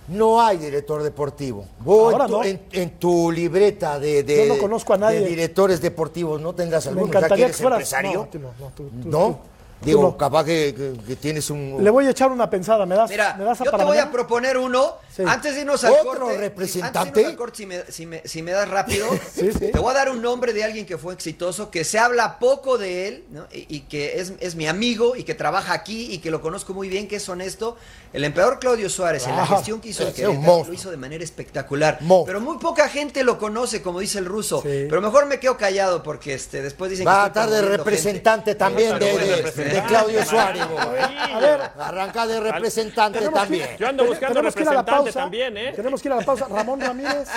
[0.09, 1.65] No hay director deportivo.
[1.79, 2.43] Vos Ahora en, tu, no.
[2.43, 5.19] en- en tu libreta de, de- Yo no conozco a nadie.
[5.21, 7.07] de directores deportivos, ¿no tendrás Me alguno?
[7.07, 7.77] ya que encantaría que eres fueras.
[7.79, 8.13] empresario.
[8.19, 9.27] No, tú no, no, tú- tú- ¿No?
[9.27, 11.77] tú- Digo, capaz que, que- que tienes un...
[11.81, 14.11] Le voy a echar una pensada, ¿me das, Mira, ¿me das yo te voy a
[14.11, 14.95] proponer uno.
[15.19, 15.25] Sí.
[15.27, 16.37] Antes de irnos al ¿Otro corte.
[16.37, 16.97] representante?
[16.99, 19.07] Antes de irnos al corte, si me, si me- si me das rápido.
[19.33, 19.71] Sí, sí.
[19.71, 22.77] Te voy a dar un nombre de alguien que fue exitoso, que se habla poco
[22.77, 23.47] de él, ¿no?
[23.51, 26.73] y, y que es, es mi amigo y que trabaja aquí y que lo conozco
[26.73, 27.75] muy bien, que es honesto.
[28.13, 31.23] El emperador Claudio Suárez, en la gestión que hizo un Querétaro, lo hizo de manera
[31.23, 31.97] espectacular.
[32.01, 32.25] Monstruo.
[32.25, 34.61] Pero muy poca gente lo conoce, como dice el ruso.
[34.63, 34.87] Sí.
[34.89, 37.77] Pero mejor me quedo callado porque este, después dicen Va a que estoy estar de
[37.77, 38.55] representante gente.
[38.55, 39.81] también de, buen de- representante.
[39.81, 40.61] de Claudio Suárez.
[40.63, 43.69] A ver, Arranca de representante que- también.
[43.77, 45.19] Yo ando buscando a representante pausa.
[45.21, 45.73] también, ¿eh?
[45.75, 46.47] Tenemos que ir a la pausa.
[46.49, 47.27] Ramón Ramírez.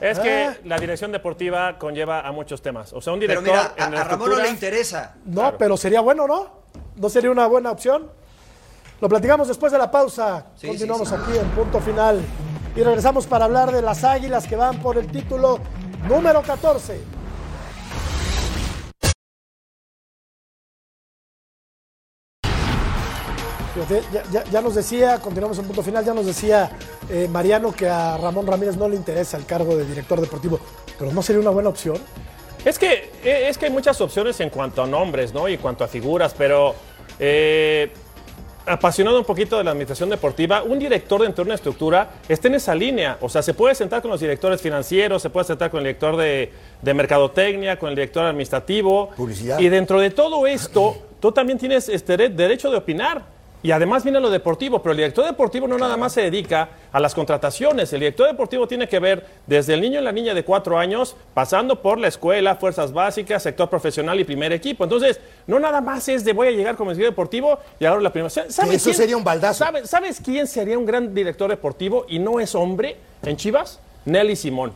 [0.00, 0.56] Es que Ah.
[0.64, 2.92] la dirección deportiva conlleva a muchos temas.
[2.92, 5.14] O sea, un Pero director mira, a, en a Ramón no le interesa.
[5.26, 5.58] No, Claro.
[5.58, 6.60] pero sería bueno, ¿no?
[6.96, 8.10] ¿No sería una buena opción?
[9.00, 10.46] Lo platicamos después de la pausa.
[10.56, 11.20] Sí, Continuamos sí, sí.
[11.22, 12.20] aquí en punto final.
[12.76, 15.58] Y regresamos para hablar de las águilas que van por el título
[16.08, 17.00] número 14.
[23.74, 26.70] Fíjate, Ya, ya- ya nos decía, continuamos en punto final, ya nos decía
[27.08, 30.58] eh, Mariano que a Ramón Ramírez no le interesa el cargo de director deportivo,
[30.98, 31.98] pero ¿no sería una buena opción?
[32.64, 35.48] Es que, eh, es que hay muchas opciones en cuanto a nombres, ¿no?
[35.48, 36.74] Y en cuanto a figuras, pero
[37.18, 37.90] eh,
[38.66, 42.56] apasionado un poquito de la administración deportiva, un director dentro de una estructura está en
[42.56, 43.18] esa línea.
[43.20, 46.16] O sea, se puede sentar con los directores financieros, se puede sentar con el director
[46.16, 46.52] de,
[46.82, 49.10] de mercadotecnia, con el director administrativo.
[49.16, 49.58] Publicidad.
[49.58, 53.39] Y dentro de todo esto, tú también tienes este de- derecho de opinar.
[53.62, 56.98] Y además viene lo deportivo, pero el director deportivo no nada más se dedica a
[56.98, 57.92] las contrataciones.
[57.92, 61.14] El director deportivo tiene que ver desde el niño y la niña de cuatro años,
[61.34, 64.84] pasando por la escuela, fuerzas básicas, sector profesional y primer equipo.
[64.84, 68.10] Entonces, no nada más es de voy a llegar como director deportivo y ahora la
[68.10, 68.30] primera.
[68.30, 69.62] ¿Sabes eso quién- sería un baldazo.
[69.64, 73.78] ¿sabes, ¿Sabes quién sería un gran director deportivo y no es hombre en Chivas?
[74.06, 74.72] Nelly Simón.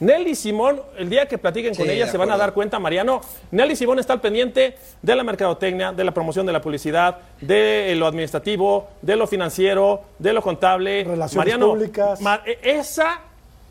[0.00, 3.20] Nelly Simón, el día que platiquen con Sí, ella se van a dar cuenta, Mariano.
[3.50, 7.94] Nelly Simón está al pendiente de la mercadotecnia, de la promoción de la publicidad, de
[7.96, 11.02] lo administrativo, de lo financiero, de lo contable.
[11.04, 12.20] Relaciones Mariano, públicas.
[12.20, 13.22] ma- e- esa,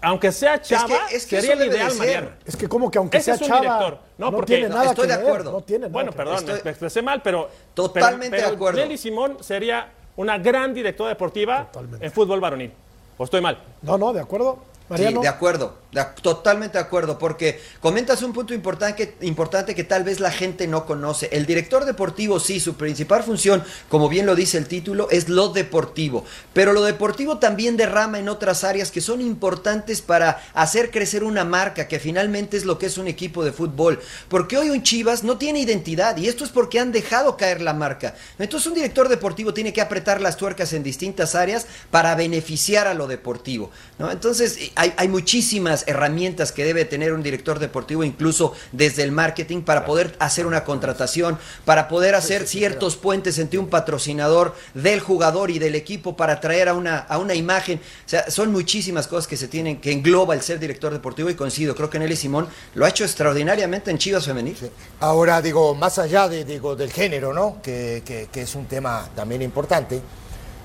[0.01, 1.99] aunque sea chava, es que sería el ideal, ser.
[1.99, 2.29] Mariano.
[2.45, 3.99] Es que como que aunque Ese sea es un chava, director.
[4.17, 5.51] No, no, porque- tiene nada estoy que de ver, acuerdo.
[5.53, 6.35] No tiene nada Bueno, que perdón.
[6.39, 7.49] Estoy- me expresé mal, pero.
[7.73, 8.79] Totalmente pero- de acuerdo.
[8.81, 12.05] Nelly Simón sería una gran directora deportiva Totalmente.
[12.05, 12.73] en fútbol varonil.
[13.17, 13.57] ¿O estoy mal?
[13.81, 14.57] No, no, de acuerdo.
[14.89, 15.19] Mariano.
[15.19, 20.03] Sí, de acuerdo, de totalmente de acuerdo, porque comentas un punto importante, importante que tal
[20.03, 21.29] vez la gente no conoce.
[21.31, 25.49] El director deportivo, sí, su principal función, como bien lo dice el título, es lo
[25.49, 26.23] deportivo,
[26.53, 31.43] pero lo deportivo también derrama en otras áreas que son importantes para hacer crecer una
[31.43, 35.23] marca, que finalmente es lo que es un equipo de fútbol, porque hoy un Chivas
[35.23, 38.15] no tiene identidad y esto es porque han dejado caer la marca.
[38.39, 42.93] Entonces un director deportivo tiene que apretar las tuercas en distintas áreas para beneficiar a
[42.93, 44.11] lo deportivo, ¿no?
[44.11, 49.61] Entonces hay, hay muchísimas herramientas que debe tener un director deportivo, incluso desde el marketing,
[49.63, 55.51] para poder hacer una contratación, para poder hacer ciertos puentes entre un patrocinador del jugador
[55.51, 57.79] y del equipo para atraer a una, a una imagen.
[58.05, 61.35] O sea, son muchísimas cosas que se tienen, que engloba el ser director deportivo y
[61.35, 64.55] coincido, creo que Nelly Simón lo ha hecho extraordinariamente en Chivas Femenil.
[64.99, 67.57] Ahora, digo, más allá de, digo, del género, ¿no?
[67.61, 70.01] Que, que- que es un tema también importante.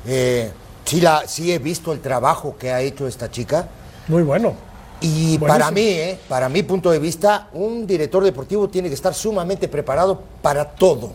[0.06, 0.50] eh,
[0.84, 3.68] sí, la, sí he visto el trabajo que ha hecho esta chica.
[4.08, 4.54] Muy bueno.
[5.00, 5.46] Y Buenísimo.
[5.48, 6.18] para mí, ¿eh?
[6.28, 11.12] para mi punto de vista, un director deportivo tiene que estar sumamente preparado para todo.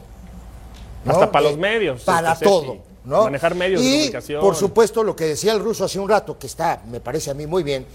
[1.06, 1.12] ¿no?
[1.14, 2.78] Hasta para Eh, los medios, Para este, todo.
[3.06, 3.24] ¿no?
[3.24, 4.42] Manejar medios de y, comunicación.
[4.42, 7.34] Por supuesto, lo que decía el ruso hace un rato, que está, me parece a
[7.34, 7.86] mí muy bien,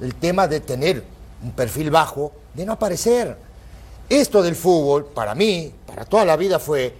[0.00, 1.04] el tema de tener
[1.44, 3.36] un perfil bajo, de no aparecer.
[4.08, 6.94] Esto del fútbol, para mí, para toda la vida fue,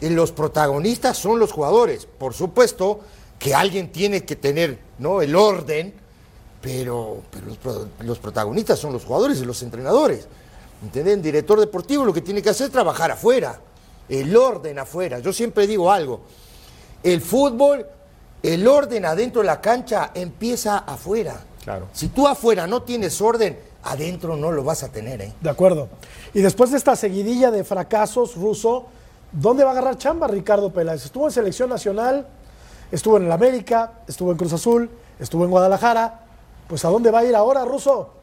[0.00, 2.06] eh, los protagonistas son los jugadores.
[2.06, 3.00] Por supuesto
[3.38, 5.20] que alguien tiene que tener ¿no?
[5.20, 5.92] el orden,
[6.60, 10.26] pero, pero los, pro- los protagonistas son los jugadores y los entrenadores.
[10.82, 11.20] ¿Entienden?
[11.20, 13.58] Director deportivo lo que tiene que hacer es trabajar afuera,
[14.08, 15.18] el orden afuera.
[15.18, 16.22] Yo siempre digo algo,
[17.02, 17.86] el fútbol,
[18.42, 21.40] el orden adentro de la cancha empieza afuera.
[21.64, 21.88] Claro.
[21.92, 25.20] Si tú afuera no tienes orden, adentro no lo vas a tener.
[25.20, 25.32] ¿eh?
[25.40, 25.88] De acuerdo.
[26.32, 28.86] Y después de esta seguidilla de fracasos, Ruso,
[29.32, 31.04] ¿dónde va a agarrar chamba Ricardo Peláez?
[31.04, 32.26] Estuvo en selección nacional,
[32.90, 36.24] estuvo en el América, estuvo en Cruz Azul, estuvo en Guadalajara.
[36.70, 38.14] Pues ¿a dónde va a ir ahora, Ruso?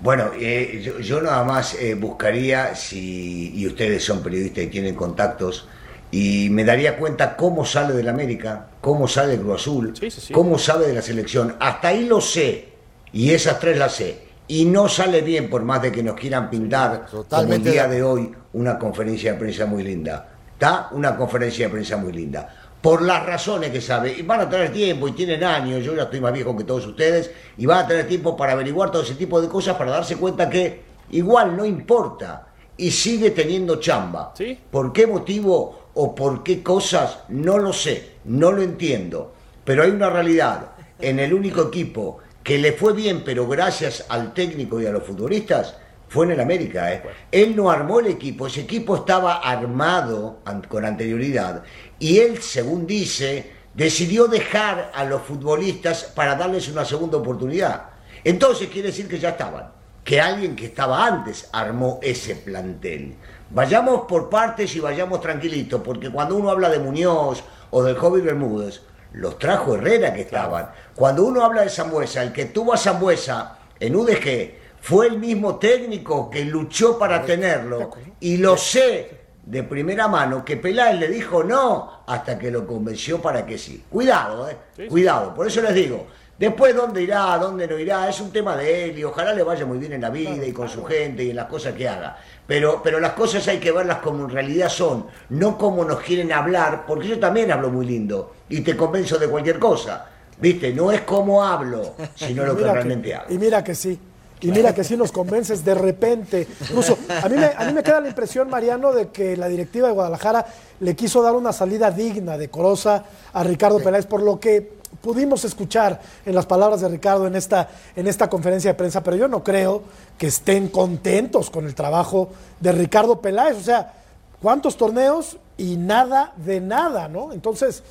[0.00, 4.94] Bueno, eh, yo, yo nada más eh, buscaría, si, y ustedes son periodistas y tienen
[4.94, 5.66] contactos,
[6.10, 10.20] y me daría cuenta cómo sale del América, cómo sale del Cruz Azul, Sí, sí,
[10.20, 10.32] sí.
[10.34, 11.56] cómo sale de la selección.
[11.58, 12.68] Hasta ahí lo sé,
[13.10, 14.24] y esas tres las sé.
[14.46, 17.88] Y no sale bien, por más de que nos quieran pintar, como el Totalmente día
[17.88, 20.28] de de hoy, una conferencia de prensa muy linda.
[20.52, 20.88] ¿Está?
[20.92, 22.63] Una conferencia de prensa muy linda.
[22.84, 24.12] Por las razones que sabe.
[24.12, 25.82] Y van a tener tiempo y tienen años.
[25.82, 27.30] Yo ya estoy más viejo que todos ustedes.
[27.56, 30.50] Y van a tener tiempo para averiguar todo ese tipo de cosas para darse cuenta
[30.50, 32.48] que igual no importa.
[32.76, 34.34] Y sigue teniendo chamba.
[34.36, 34.58] Sí.
[34.70, 37.20] ¿Por qué motivo o por qué cosas?
[37.30, 38.16] No lo sé.
[38.26, 39.32] No lo entiendo.
[39.64, 40.72] Pero hay una realidad.
[41.00, 45.04] En el único equipo que le fue bien, pero gracias al técnico y a los
[45.04, 46.92] futbolistas, fue en el América.
[46.92, 47.02] ¿eh?
[47.32, 51.62] Él no armó el equipo, ese equipo estaba armado con anterioridad
[51.98, 57.90] y él, según dice, decidió dejar a los futbolistas para darles una segunda oportunidad.
[58.22, 59.70] Entonces quiere decir que ya estaban,
[60.02, 63.16] que alguien que estaba antes armó ese plantel.
[63.50, 68.24] Vayamos por partes y vayamos tranquilitos, porque cuando uno habla de Muñoz o del Joven
[68.24, 70.70] Bermúdez, los trajo Herrera que estaban.
[70.94, 75.56] Cuando uno habla de Zambuesa, el que tuvo a Zambuesa en UDG fue el mismo
[75.56, 77.88] técnico que luchó para tenerlo.
[78.20, 83.18] Y lo sé de primera mano que Peláez le dijo no hasta que lo convenció
[83.22, 83.82] para que sí.
[83.88, 84.86] Cuidado, eh.
[84.86, 85.32] Cuidado.
[85.32, 86.06] Por eso les digo,
[86.38, 89.64] después dónde irá, dónde no irá, es un tema de él y ojalá le vaya
[89.64, 92.18] muy bien en la vida y con su gente y en las cosas que haga.
[92.46, 96.30] Pero, pero las cosas hay que verlas como en realidad son, no como nos quieren
[96.30, 100.10] hablar, porque yo también hablo muy lindo y te convenzo de cualquier cosa.
[100.38, 100.74] ¿Viste?
[100.74, 103.32] No es como hablo, sino lo que realmente hago.
[103.32, 103.98] Y mira que sí.
[104.40, 106.46] Y mira que sí nos convences de repente.
[106.74, 109.88] Ruso, a mí, me, a mí me queda la impresión, Mariano, de que la directiva
[109.88, 110.44] de Guadalajara
[110.80, 116.00] le quiso dar una salida digna, decorosa a Ricardo Peláez, por lo que pudimos escuchar
[116.24, 119.42] en las palabras de Ricardo en esta, en esta conferencia de prensa, pero yo no
[119.42, 119.82] creo
[120.18, 123.56] que estén contentos con el trabajo de Ricardo Peláez.
[123.56, 123.92] O sea,
[124.40, 127.32] ¿cuántos torneos y nada de nada, no?
[127.32, 127.82] Entonces,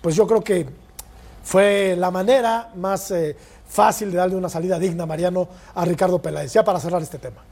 [0.00, 0.66] pues yo creo que
[1.44, 3.36] fue la manera más eh,
[3.72, 6.52] fácil de darle una salida digna, Mariano, a Ricardo Peláez.
[6.52, 7.42] Ya para cerrar este tema.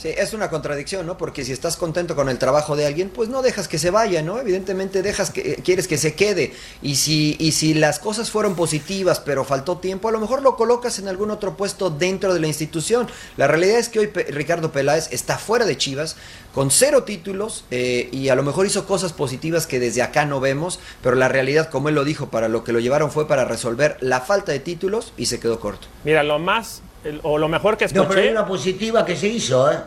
[0.00, 1.18] Sí, es una contradicción, ¿no?
[1.18, 4.22] Porque si estás contento con el trabajo de alguien, pues no dejas que se vaya,
[4.22, 4.40] ¿no?
[4.40, 6.54] Evidentemente dejas que eh, quieres que se quede.
[6.80, 10.56] Y si y si las cosas fueron positivas, pero faltó tiempo, a lo mejor lo
[10.56, 13.08] colocas en algún otro puesto dentro de la institución.
[13.36, 16.16] La realidad es que hoy Ricardo Peláez está fuera de Chivas
[16.54, 20.40] con cero títulos eh, y a lo mejor hizo cosas positivas que desde acá no
[20.40, 23.44] vemos, pero la realidad, como él lo dijo, para lo que lo llevaron fue para
[23.44, 25.88] resolver la falta de títulos y se quedó corto.
[26.04, 28.30] Mira, lo más el- o lo mejor que No, pero hay escuché.
[28.30, 29.78] una positiva que se hizo, ¿eh?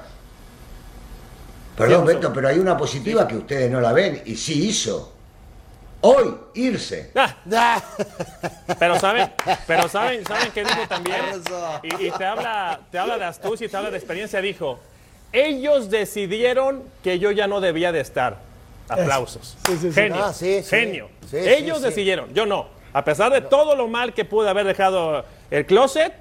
[1.78, 5.12] Perdón, Beto, pero hay una positiva que ustedes no la ven y sí hizo.
[6.02, 7.12] Hoy, irse.
[7.16, 7.82] Ah,
[8.78, 9.32] pero saben,
[9.66, 11.18] pero saben, saben que dijo también.
[11.82, 14.42] Y, y te habla, te habla de astucia y te habla de experiencia.
[14.42, 14.80] Dijo,
[15.32, 18.38] ellos decidieron que yo ya no debía de estar.
[18.90, 19.56] Aplausos.
[19.66, 19.94] Sí, sí, sí.
[19.94, 20.24] Genio.
[20.26, 20.70] Ah, sí, sí.
[20.70, 21.10] Genio.
[21.32, 21.90] Sí, ellos sí, sí.
[21.90, 22.68] decidieron, yo no.
[22.92, 26.14] A pesar de todo lo mal que pude haber dejado el closet,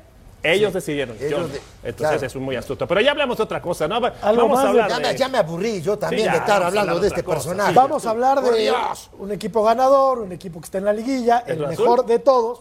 [0.43, 1.17] ellos decidieron.
[1.19, 1.49] yo Ellos no.
[1.49, 2.27] de- Entonces claro.
[2.27, 2.87] es muy astuto.
[2.89, 3.97] Pero ya hablamos de otra cosa, ¿no?
[3.97, 4.11] Algo
[4.43, 6.39] Vamos más a hablar Ya me, de- ya me aburrí yo también Sí, ya, de
[6.39, 7.37] estar hablando de este cosa.
[7.37, 7.75] personaje.
[7.75, 9.11] Vamos a hablar de Dios.
[9.19, 12.09] un equipo ganador, un equipo que está en la liguilla, el mejor Azul?
[12.09, 12.61] de todos,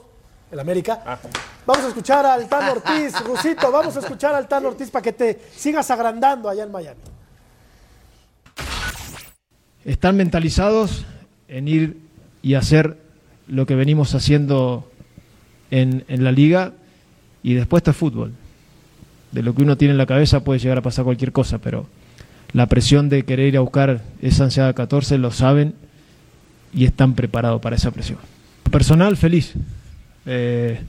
[0.51, 1.01] el América.
[1.05, 1.17] Ah.
[1.65, 5.13] Vamos a escuchar al Tan Ortiz, Rusito, vamos a escuchar al Tan Ortiz para que
[5.13, 6.99] te sigas agrandando allá en Miami.
[9.85, 11.05] están mentalizados
[11.47, 12.01] en ir
[12.43, 12.97] y hacer
[13.47, 14.89] lo que venimos haciendo
[15.71, 16.73] en, en la liga
[17.43, 18.33] y después esto es fútbol.
[19.31, 21.87] De lo que uno tiene en la cabeza puede llegar a pasar cualquier cosa, pero
[22.53, 25.73] la presión de querer ir a buscar esa ansiada 14 lo saben
[26.73, 28.19] y están preparados para esa presión.
[28.69, 29.53] Personal, feliz.
[30.25, 30.81] Eh,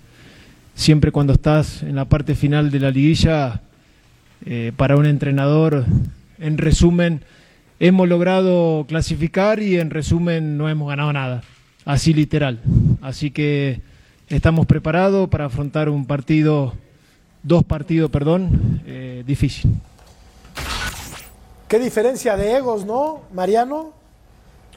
[0.75, 3.61] siempre cuando estás en la parte final de la liguilla,
[4.45, 5.85] eh, para un entrenador,
[6.39, 7.23] en resumen,
[7.79, 11.43] hemos logrado clasificar y en resumen no hemos ganado nada.
[11.85, 12.61] Así literal.
[13.01, 13.81] Así que
[14.37, 16.73] estamos preparados para afrontar un partido,
[17.43, 19.71] dos partidos, perdón, eh, difícil.
[21.69, 23.93] Qué diferencia de egos, ¿no, Mariano?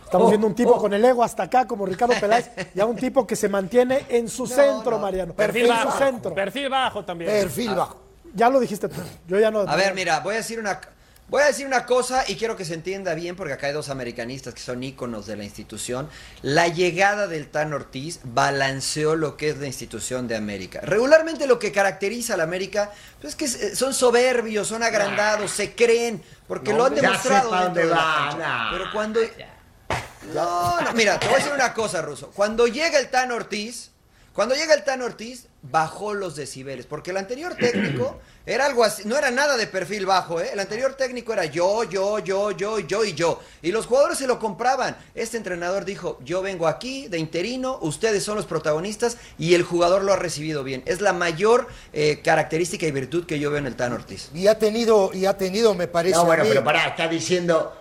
[0.04, 0.78] Estamos Oh, viendo un tipo oh.
[0.80, 4.06] con el ego hasta acá, como Ricardo Peláez, y a un tipo que se mantiene
[4.10, 5.00] en su centro, no.
[5.00, 5.34] Mariano.
[5.34, 5.92] Perfil en bajo.
[5.92, 6.34] su centro.
[6.34, 7.32] Perfil bajo también.
[7.32, 7.98] Perfil bajo.
[8.34, 9.02] Ya lo dijiste tú.
[9.28, 9.62] Yo ya no.
[9.62, 10.80] A ver, mira, voy a decir una
[11.28, 13.90] voy a decir una cosa y quiero que se entienda bien porque acá hay dos
[13.90, 16.10] americanistas que son íconos de la institución.
[16.42, 20.82] La llegada del Tan Ortiz balanceó lo que es la institución de América.
[20.82, 25.74] Regularmente lo que caracteriza a la América pues, es que son soberbios, son agrandados, se
[25.74, 28.38] creen porque No, lo han demostrado dónde de la va, cancha.
[28.38, 28.72] nah.
[28.72, 29.20] Pero cuando
[30.34, 32.32] no, no, mira, te voy a decir una cosa, Ruso.
[32.32, 33.92] Cuando llega el Tan Ortiz,
[34.36, 39.04] cuando llega el Tan Ortiz, bajó los decibeles, porque el anterior técnico era algo así,
[39.06, 40.50] no era nada de perfil bajo, ¿eh?
[40.54, 43.40] El anterior técnico era yo, yo, yo, yo, yo y yo.
[43.62, 44.96] Y los jugadores se lo compraban.
[45.16, 50.04] Este entrenador dijo, yo vengo aquí de interino, ustedes son los protagonistas y el jugador
[50.04, 50.84] lo ha recibido bien.
[50.86, 54.30] Es la mayor eh, característica y virtud que yo veo en el Tan Ortiz.
[54.34, 56.16] Y ha tenido, y ha tenido, me parece.
[56.16, 57.74] No, a bueno, mí- pero pará, está diciendo.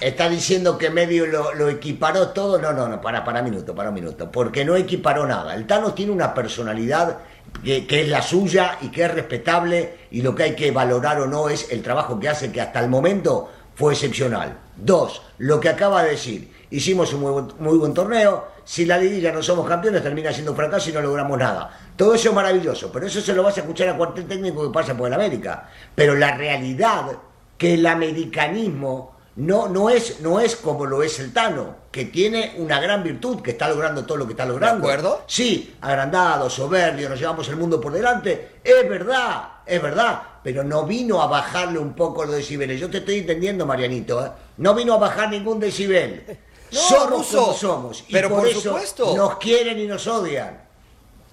[0.00, 2.58] Está diciendo que medio lo, equiparó todo.
[2.58, 4.30] No, no, no, para, para un minuto, para un minuto.
[4.30, 5.54] Porque no equiparó nada.
[5.54, 7.18] El Tano tiene una personalidad
[7.64, 10.06] que, es la suya y que es respetable.
[10.10, 12.80] Y lo que hay que valorar o no es el trabajo que hace, que hasta
[12.80, 14.58] el momento fue excepcional.
[14.76, 16.52] Dos, lo que acaba de decir.
[16.68, 18.48] Hicimos un muy buen, muy buen torneo.
[18.64, 21.70] Si la liguilla no somos campeones, termina siendo un fracaso y no logramos nada.
[21.96, 24.74] Todo eso es maravilloso, pero eso se lo vas a escuchar a cualquier técnico que
[24.74, 25.70] pasa por el América.
[25.94, 27.12] Pero la realidad
[27.56, 32.54] que el americanismo no, no, es, no es como lo es el Tano, que tiene
[32.56, 34.86] una gran virtud, que está logrando todo lo que está logrando.
[34.86, 35.24] ¿De acuerdo?
[35.26, 38.52] Sí, agrandado, soberbio, nos llevamos el mundo por delante.
[38.64, 42.80] Es verdad, es verdad, pero no vino a bajarle un poco los decibeles.
[42.80, 44.30] Yo te estoy entendiendo, Marianito, ¿eh?
[44.56, 46.38] No vino a bajar ningún decibel.
[46.72, 48.04] No, somos Ruso, como somos.
[48.08, 49.16] Y pero por, por eso supuesto.
[49.16, 50.65] nos quieren y nos odian.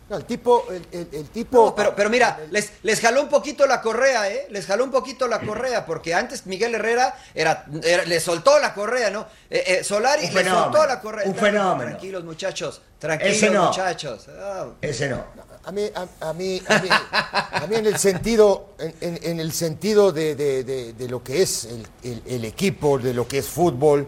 [0.10, 1.66] El tipo, el, el- el tipo.
[1.68, 4.48] No, pero, pero mira, les, les jaló un poquito la correa, ¿eh?
[4.52, 8.74] Les jaló un poquito la correa, porque antes Miguel Herrera era, era- le soltó la
[8.74, 9.22] correa, ¿no?
[9.50, 11.26] Eh, eh, Solari le soltó la correa.
[11.28, 11.92] un fenómeno.
[11.92, 12.82] Tranquilos, muchachos.
[13.00, 13.68] Tranquilos, Ese no.
[13.68, 14.28] muchachos.
[14.38, 15.24] Ah, Ese no.
[15.66, 19.40] A mí, a, a mí, a mí, a mí en el sentido, en, en- en
[19.40, 23.26] el sentido de, de- de- de lo que es el, el- el equipo, de lo
[23.28, 24.08] que es fútbol,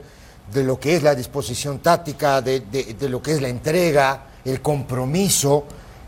[0.51, 4.27] de lo que es la disposición táctica, de, de- de lo que es la entrega,
[4.43, 5.65] el compromiso,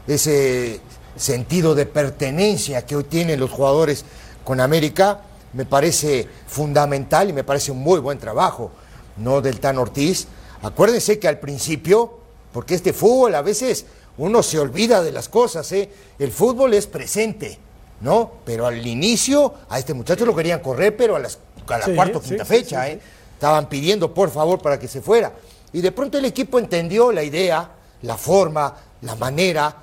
[0.07, 0.79] ese
[1.15, 4.05] sentido de pertenencia que hoy tienen los jugadores
[4.43, 5.21] con América,
[5.53, 8.71] me parece fundamental y me parece un muy buen trabajo,
[9.17, 9.41] ¿no?
[9.41, 10.27] Del Tan Ortiz.
[10.61, 12.19] Acuérdense que al principio,
[12.53, 13.85] porque este fútbol a veces
[14.17, 15.89] uno se olvida de las cosas, ¿eh?
[16.19, 17.57] El fútbol es presente,
[18.01, 18.31] ¿no?
[18.45, 21.95] Pero al inicio a este muchacho lo querían correr, pero a, las, a la Sí,
[21.95, 23.01] cuarta o quinta sí, fecha, sí, ¿eh?
[23.33, 25.33] Estaban pidiendo por favor para que se fuera.
[25.73, 27.69] Y de pronto el equipo entendió la idea,
[28.01, 29.75] la forma, la manera,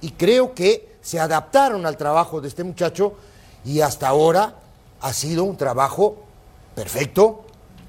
[0.00, 3.14] y creo que se adaptaron al trabajo de este muchacho
[3.64, 4.54] y hasta ahora
[5.00, 6.24] ha sido un trabajo
[6.74, 7.44] perfecto,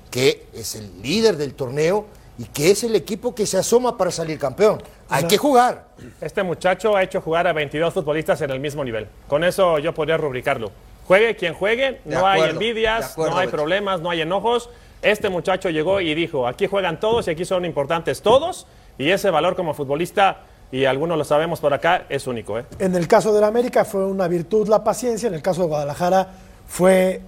[0.09, 2.05] que es el líder del torneo
[2.37, 4.81] y que es el equipo que se asoma para salir campeón.
[5.09, 5.87] Hay que jugar.
[6.21, 9.07] Este muchacho ha hecho jugar a 22 futbolistas en el mismo nivel.
[9.27, 10.71] Con eso yo podría rubricarlo.
[11.07, 13.57] Juegue quien juegue, De no hay acuerdo, envidias, acuerdo, no hay Beto.
[13.57, 14.69] problemas, no hay enojos.
[15.01, 18.65] Este muchacho llegó y dijo, aquí juegan todos y aquí son importantes todos.
[18.97, 22.57] Y ese valor como futbolista, y algunos lo sabemos por acá, es único.
[22.57, 22.65] ¿eh?
[22.79, 25.67] En el caso de la América fue una virtud la paciencia, en el caso de
[25.67, 26.27] Guadalajara
[26.67, 27.21] fue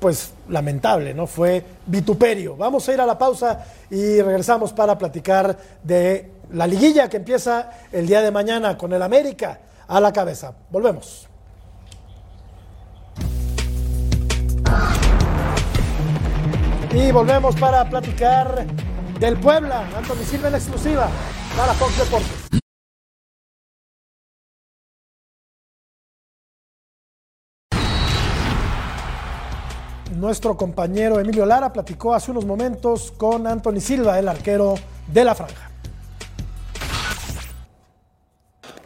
[0.00, 1.26] pues lamentable, ¿no?
[1.26, 2.56] Fue vituperio.
[2.56, 7.70] Vamos a ir a la pausa y regresamos para platicar de la liguilla que empieza
[7.92, 10.52] el día de mañana con el América a la cabeza.
[10.70, 11.26] Volvemos.
[16.92, 18.64] Y volvemos para platicar
[19.18, 19.84] del Puebla.
[19.96, 21.08] Anthony Silva en exclusiva
[21.56, 22.37] para Fox Deportes.
[30.18, 34.74] Nuestro compañero Emilio Lara platicó hace unos momentos con Anthony Silva, el arquero
[35.06, 35.70] de la franja.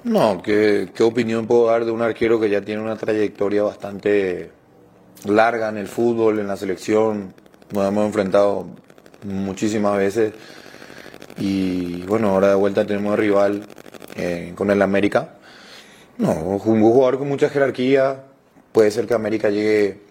[0.05, 4.51] No, ¿qué, opinión puedo dar de un arquero que ya tiene una trayectoria bastante
[5.25, 7.33] larga en el fútbol, en la selección?
[7.73, 8.67] Nos hemos enfrentado
[9.25, 10.35] muchísimas veces
[11.39, 13.65] y bueno, ahora de vuelta tenemos rival
[14.17, 15.37] eh, con el América.
[16.19, 18.25] No, un jugador con mucha jerarquía,
[18.73, 20.02] puede ser que América llegue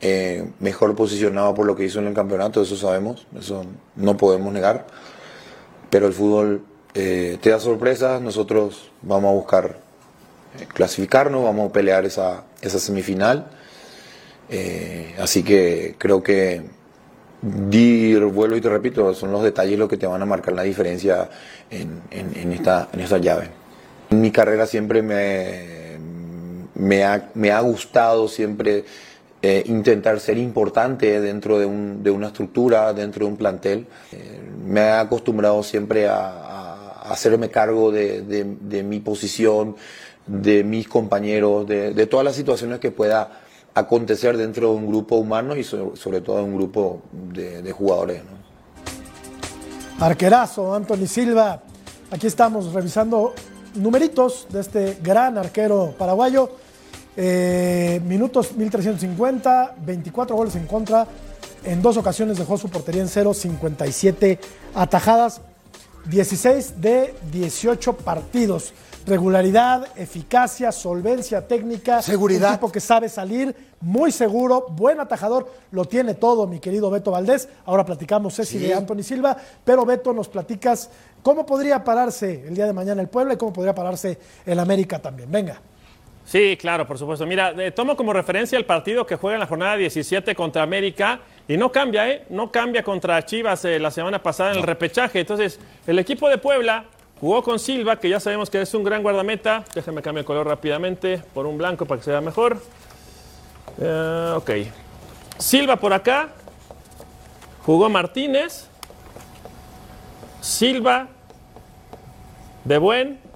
[0.00, 3.64] eh, mejor posicionado por lo que hizo en el campeonato, eso sabemos, eso
[3.96, 4.86] no podemos negar,
[5.90, 6.62] pero el fútbol
[6.94, 9.76] eh, te da sorpresas, nosotros vamos a buscar
[10.58, 13.50] eh, clasificarnos, vamos a pelear esa, esa semifinal.
[14.48, 16.62] Eh, así que creo que
[17.42, 20.62] di, vuelvo y te repito, son los detalles los que te van a marcar la
[20.62, 21.30] diferencia
[21.70, 23.48] en, en- en esta, en esta llave.
[24.10, 25.98] En mi carrera siempre me,
[26.74, 28.84] me, ha, me ha gustado siempre
[29.42, 33.86] eh, intentar ser importante dentro de, un- de una estructura, dentro de un plantel.
[34.12, 39.76] Eh, me he acostumbrado siempre a, a- hacerme cargo de, de- de mi posición,
[40.26, 43.40] de mis compañeros, de, todas las situaciones que pueda
[43.74, 48.22] acontecer dentro de un grupo humano y sobre, sobre todo de un grupo de jugadores.
[48.24, 48.40] ¿no?
[50.04, 51.62] Arquerazo, Anthony Silva.
[52.10, 53.34] Aquí estamos revisando
[53.74, 56.50] numeritos de este gran arquero paraguayo.
[57.16, 61.06] Eh, minutos 1350, 24 goles en contra.
[61.64, 64.38] En dos ocasiones dejó su portería en cero, 57
[64.74, 65.40] atajadas,
[66.06, 68.72] 16 de 18 partidos.
[69.06, 72.00] Regularidad, eficacia, solvencia técnica.
[72.02, 72.50] Seguridad.
[72.50, 77.10] Un tipo que sabe salir, muy seguro, buen atajador, lo tiene todo, mi querido Beto
[77.10, 77.48] Valdés.
[77.64, 78.66] Ahora platicamos, Ceci, Sí.
[78.66, 80.90] de Anthony Silva, pero Beto, nos platicas
[81.22, 84.98] cómo podría pararse el día de mañana el Puebla y cómo podría pararse el América
[84.98, 85.30] también.
[85.30, 85.60] Venga.
[86.30, 87.26] Sí, claro, por supuesto.
[87.26, 91.18] Mira, eh, tomo como referencia el partido que juega en la jornada 17 contra América
[91.48, 92.24] y no cambia, ¿eh?
[92.30, 95.18] No cambia contra Chivas eh, la semana pasada en el repechaje.
[95.18, 95.58] Entonces,
[95.88, 96.84] el equipo de Puebla
[97.20, 99.64] jugó con Silva, que ya sabemos que es un gran guardameta.
[99.74, 102.62] Déjenme cambiar el color rápidamente por un blanco para que se vea mejor.
[103.80, 104.50] Eh, ok.
[105.36, 106.28] Silva por acá.
[107.66, 108.68] Jugó Martínez.
[110.40, 111.08] Silva.
[112.64, 113.29] De buen.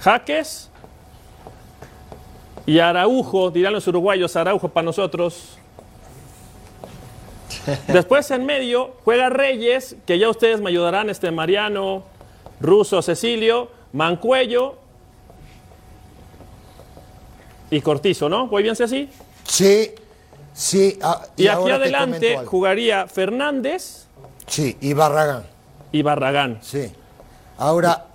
[0.00, 0.70] Jaques
[2.66, 5.58] y Araujo, dirán los uruguayos, Araujo para nosotros.
[7.88, 12.04] Después en medio juega Reyes, que ya ustedes me ayudarán, este Mariano,
[12.60, 14.76] Russo, Cecilio, Mancuello
[17.70, 18.46] y Cortizo, ¿no?
[18.48, 19.08] ¿Voy bien, Ceci?
[19.44, 19.92] Sí,
[20.52, 20.98] sí.
[21.02, 24.06] ah, Y, aquí ahora te adelante jugaría Fernández
[24.46, 25.44] Sí, y Barragán.
[25.92, 26.58] y Barragán.
[26.62, 26.90] Sí.
[27.58, 28.07] Ahora.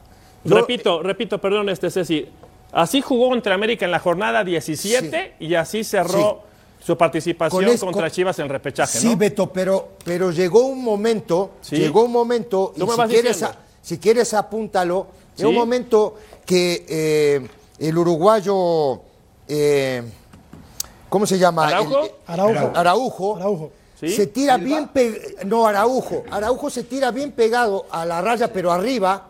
[0.46, 2.28] Repito, repito, perdón, este Ceci.
[2.72, 6.42] Así jugó contra América en la jornada 17 y así cerró
[6.84, 9.18] su participación Con es- contra con- Chivas en repechaje, Sí, ¿no?
[9.18, 11.78] Beto, pero, pero llegó un momento, Sí.
[11.78, 16.16] llegó un momento, y si quieres, a- si quieres apúntalo, llegó un momento
[16.46, 17.48] que eh,
[17.80, 19.02] el uruguayo,
[19.48, 20.04] eh,
[21.10, 21.68] ¿cómo se llama?
[21.68, 22.04] ¿Araujo?
[22.06, 22.72] El- Araujo.
[22.76, 23.72] Araujo, Araujo.
[24.00, 24.10] ¿Sí?
[24.10, 28.72] se tira bien pegado, no, Araujo, Araujo se tira bien pegado a la raya, pero
[28.72, 29.28] arriba,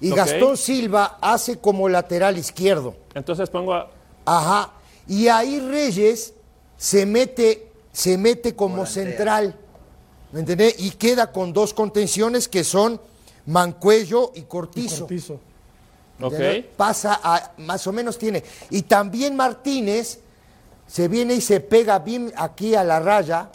[0.00, 0.10] y.
[0.10, 2.94] Gastón Silva hace como lateral izquierdo.
[3.14, 3.90] Entonces pongo a-
[4.24, 4.72] Ajá.
[5.08, 6.34] Y ahí Reyes
[6.76, 9.56] se mete, se mete como central.
[10.32, 10.76] ¿Me entendés?
[10.78, 13.00] Y queda con dos contenciones que son
[13.46, 15.00] Mancuello y Cortizo.
[15.00, 15.40] Cortizo.
[16.20, 16.32] Ok.
[16.34, 16.64] ¿entendés?
[16.76, 18.44] Pasa a, más o menos tiene.
[18.70, 20.20] Y también Martínez
[20.86, 23.48] se viene y se pega bien aquí a la raya,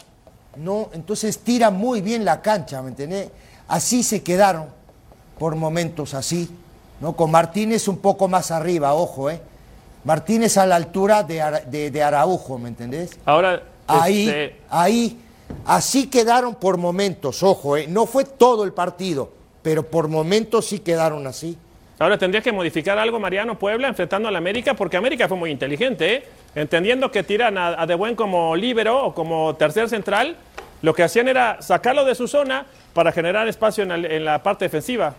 [0.56, 0.90] ¿no?
[0.92, 3.30] Entonces tira muy bien la cancha, ¿me entendés?
[3.68, 4.68] Así se quedaron,
[5.38, 6.48] por momentos así,
[7.00, 7.14] ¿no?
[7.14, 9.40] Con Martínez un poco más arriba, ojo, ¿eh?
[10.04, 13.18] Martínez a la altura de, Ara- de- de Araujo, ¿me entendés?
[13.24, 15.18] Ahora, Ahí, este, ahí,
[15.64, 17.86] así quedaron por momentos, ojo, ¿eh?
[17.88, 19.30] No fue todo el partido,
[19.62, 21.56] pero por momentos sí quedaron así.
[21.98, 26.14] ahora tendría que modificar algo Mariano Puebla enfrentando al América, porque América fue muy inteligente,
[26.14, 26.24] ¿eh?
[26.54, 30.36] entendiendo que tiran a, a De Buen como líbero o como tercer central,
[30.82, 34.42] lo que hacían era sacarlo de su zona para generar espacio en, el- en la
[34.42, 35.14] parte defensiva.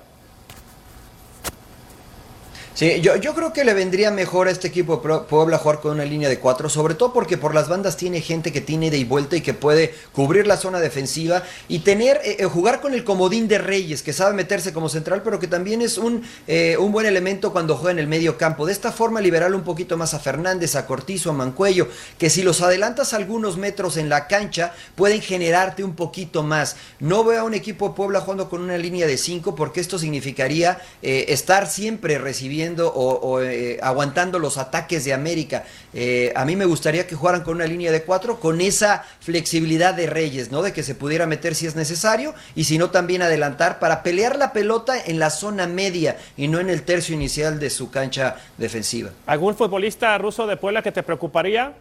[2.78, 5.94] Sí, yo, yo creo que le vendría mejor a este equipo de Puebla jugar con
[5.94, 8.98] una línea de cuatro, sobre todo porque por las bandas tiene gente que tiene ida
[8.98, 12.94] y vuelta y que puede cubrir la zona defensiva y tener, eh, eh, jugar con
[12.94, 16.78] el comodín de Reyes, que sabe meterse como central, pero que también es un, eh,
[16.80, 18.68] un buen elemento cuando juega en el medio campo.
[18.68, 21.88] De esta forma liberar un poquito más a Fernández, a Cortizo, a Mancuello,
[22.20, 26.76] que si los adelantas algunos metros en la cancha, pueden generarte un poquito más.
[27.00, 29.98] No veo a un equipo de Puebla jugando con una línea de cinco, porque esto
[29.98, 35.64] significaría eh, estar siempre recibiendo o, eh, aguantando los ataques de América.
[35.94, 39.94] Eh, a mí me gustaría que jugaran con una línea de cuatro, con esa flexibilidad
[39.94, 40.62] de Reyes, ¿no?
[40.62, 44.38] De que se pudiera meter si es necesario y si no también adelantar para pelear
[44.38, 48.38] la pelota en la zona media y no en el tercio inicial de su cancha
[48.58, 49.12] defensiva.
[49.26, 51.74] ¿Algún futbolista ruso de Puebla que te preocuparía?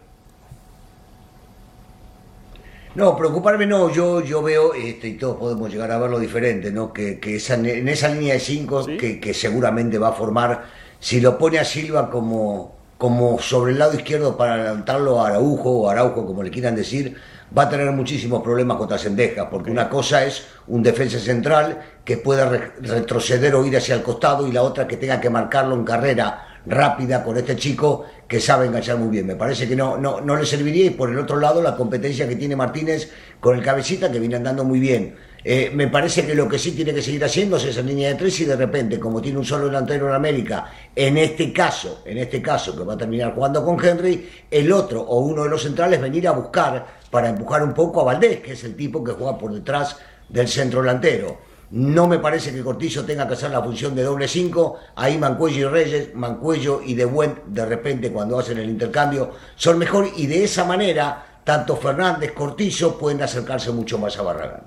[2.97, 6.91] No, preocuparme no, yo, yo veo, este, y todos podemos llegar a verlo diferente, ¿no?
[6.91, 8.97] Que, que esa- en esa línea de cinco Sí.
[8.97, 10.63] que, que seguramente va a formar,
[10.99, 15.69] si lo pone a Silva como, como sobre el lado izquierdo para adelantarlo a Araujo
[15.81, 17.15] o Araujo, como le quieran decir,
[17.55, 22.17] va a tener muchísimos problemas contra Sendejas, porque una cosa es un defensa central que
[22.17, 25.75] pueda re- retroceder o ir hacia el costado y la otra que tenga que marcarlo
[25.75, 29.25] en carrera rápida con este chico que sabe enganchar muy bien.
[29.25, 32.27] Me parece que no, no, no le serviría y por el otro lado la competencia
[32.27, 35.15] que tiene Martínez con el cabecita que viene andando muy bien.
[35.43, 38.15] Eh, me parece que lo que sí tiene que seguir haciendo es esa línea de
[38.15, 42.17] tres y de repente, como tiene un solo delantero en América, en este caso, en
[42.17, 45.63] este caso que va a terminar jugando con Henry, el otro o uno de los
[45.63, 49.13] centrales venir a buscar para empujar un poco a Valdés, que es el tipo que
[49.13, 49.97] juega por detrás
[50.27, 51.37] del centro delantero.
[51.69, 54.79] No me parece que Cortillo tenga que hacer la función de doble 5.
[54.95, 59.77] Ahí Mancuello y Reyes, Mancuello y De Buen, de repente cuando hacen el intercambio, son
[59.77, 64.61] mejor y de esa manera, tanto Fernández, Cortillo pueden acercarse mucho más a Barragán.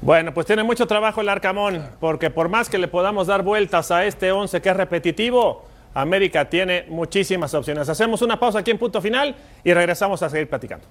[0.00, 3.90] Bueno, pues tiene mucho trabajo el Arcamón, porque por más que le podamos dar vueltas
[3.90, 5.64] a este 11 que es repetitivo,
[5.94, 7.88] América tiene muchísimas opciones.
[7.88, 10.86] Hacemos una pausa aquí en punto final y regresamos a seguir platicando.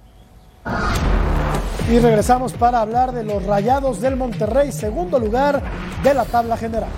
[1.90, 5.62] Y regresamos para hablar de los Rayados del Monterrey, segundo lugar
[6.02, 6.90] de la tabla general.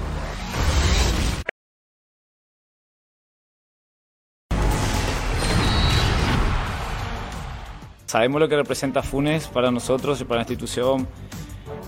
[8.07, 11.07] Sabemos lo que representa Funes para nosotros y para la institución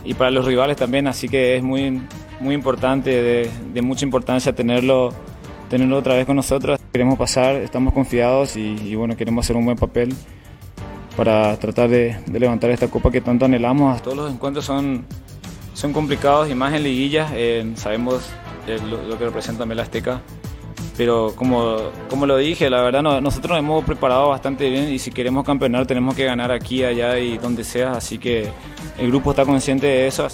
[0.05, 2.07] y para los rivales también, así que es muy,
[2.38, 5.09] muy importante, de, mucha importancia tenerlo,
[5.68, 6.78] tenerlo otra vez con nosotros.
[6.92, 10.14] Queremos pasar, estamos confiados y, y bueno, queremos hacer un buen papel
[11.16, 14.02] para tratar de, levantar esta copa que tanto anhelamos.
[14.02, 15.04] Todos los encuentros son,
[15.74, 18.22] son complicados y más en liguillas, eh, sabemos
[18.66, 19.84] eh, lo, que representa también.
[20.96, 21.76] Pero como,
[22.10, 25.44] como lo dije, la verdad no- nosotros nos hemos preparado bastante bien y si queremos
[25.44, 27.92] campeonar tenemos que ganar aquí, allá y donde sea.
[27.92, 28.48] Así que
[28.98, 30.28] el grupo está consciente de eso.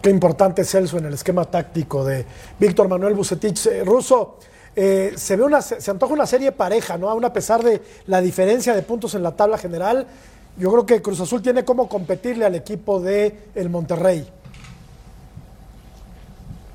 [0.00, 2.26] Qué importante Celso en el esquema táctico de
[2.58, 3.66] Víctor Manuel Bucetich.
[3.66, 4.38] Eh, Russo,
[4.74, 7.10] eh, se ve una, se antoja una serie pareja, ¿no?
[7.10, 10.06] Aún a pesar de la diferencia de puntos en la tabla general,
[10.56, 14.26] yo creo que Cruz Azul tiene cómo competirle al equipo de el Monterrey.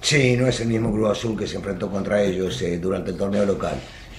[0.02, 3.18] Sí, no es el mismo Cruz Azul que se enfrentó contra ellos eh, durante el
[3.18, 3.76] torneo local.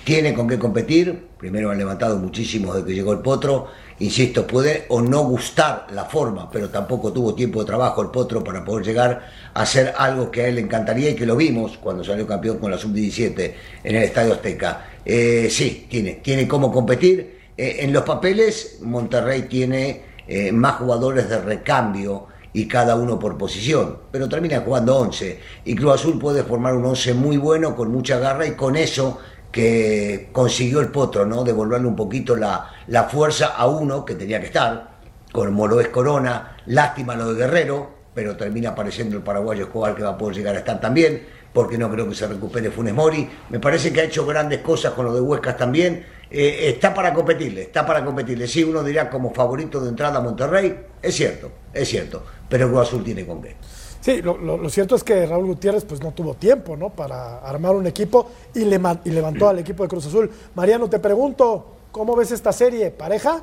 [0.09, 3.67] Tiene con qué competir, primero han levantado muchísimo desde que llegó el Potro,
[3.99, 8.43] insisto, puede o no gustar la forma, pero tampoco tuvo tiempo de trabajo el Potro
[8.43, 11.77] para poder llegar a hacer algo que a él le encantaría y que lo vimos
[11.77, 13.53] cuando salió campeón con la Sub-17
[13.85, 14.87] en el Estadio Azteca.
[15.05, 17.41] Eh, sí, tiene, tiene cómo competir.
[17.55, 23.37] Eh, en los papeles, Monterrey tiene eh, más jugadores de recambio y cada uno por
[23.37, 27.93] posición, pero termina jugando 11 y Cruz Azul puede formar un 11 muy bueno con
[27.93, 29.19] mucha garra y con eso
[29.51, 31.45] que consiguió el Potro, ¿no?
[31.45, 34.99] Devolverle un poquito la, la fuerza a uno que tenía que estar,
[35.33, 40.11] con Moroes Corona, lástima lo de Guerrero, pero termina apareciendo el paraguayo Escobar que va
[40.11, 43.29] a poder llegar a estar también, porque no creo que se recupere Funes Mori.
[43.51, 46.05] Me parece que ha hecho grandes cosas con lo de Huescas también.
[46.31, 48.47] Eh, está para competirle, está para competirle.
[48.47, 52.89] Sí, uno dirá como favorito de entrada a Monterrey, es cierto, es cierto, pero Cruz
[52.89, 53.57] Azul tiene con qué.
[54.01, 56.91] Sí, lo, lo- cierto es que Raúl Gutiérrez pues no tuvo tiempo ¿no?
[56.91, 60.31] para armar un equipo y, le, y levantó al equipo de Cruz Azul.
[60.55, 62.91] Mariano, te pregunto, ¿cómo ves esta serie?
[62.91, 63.43] ¿Pareja?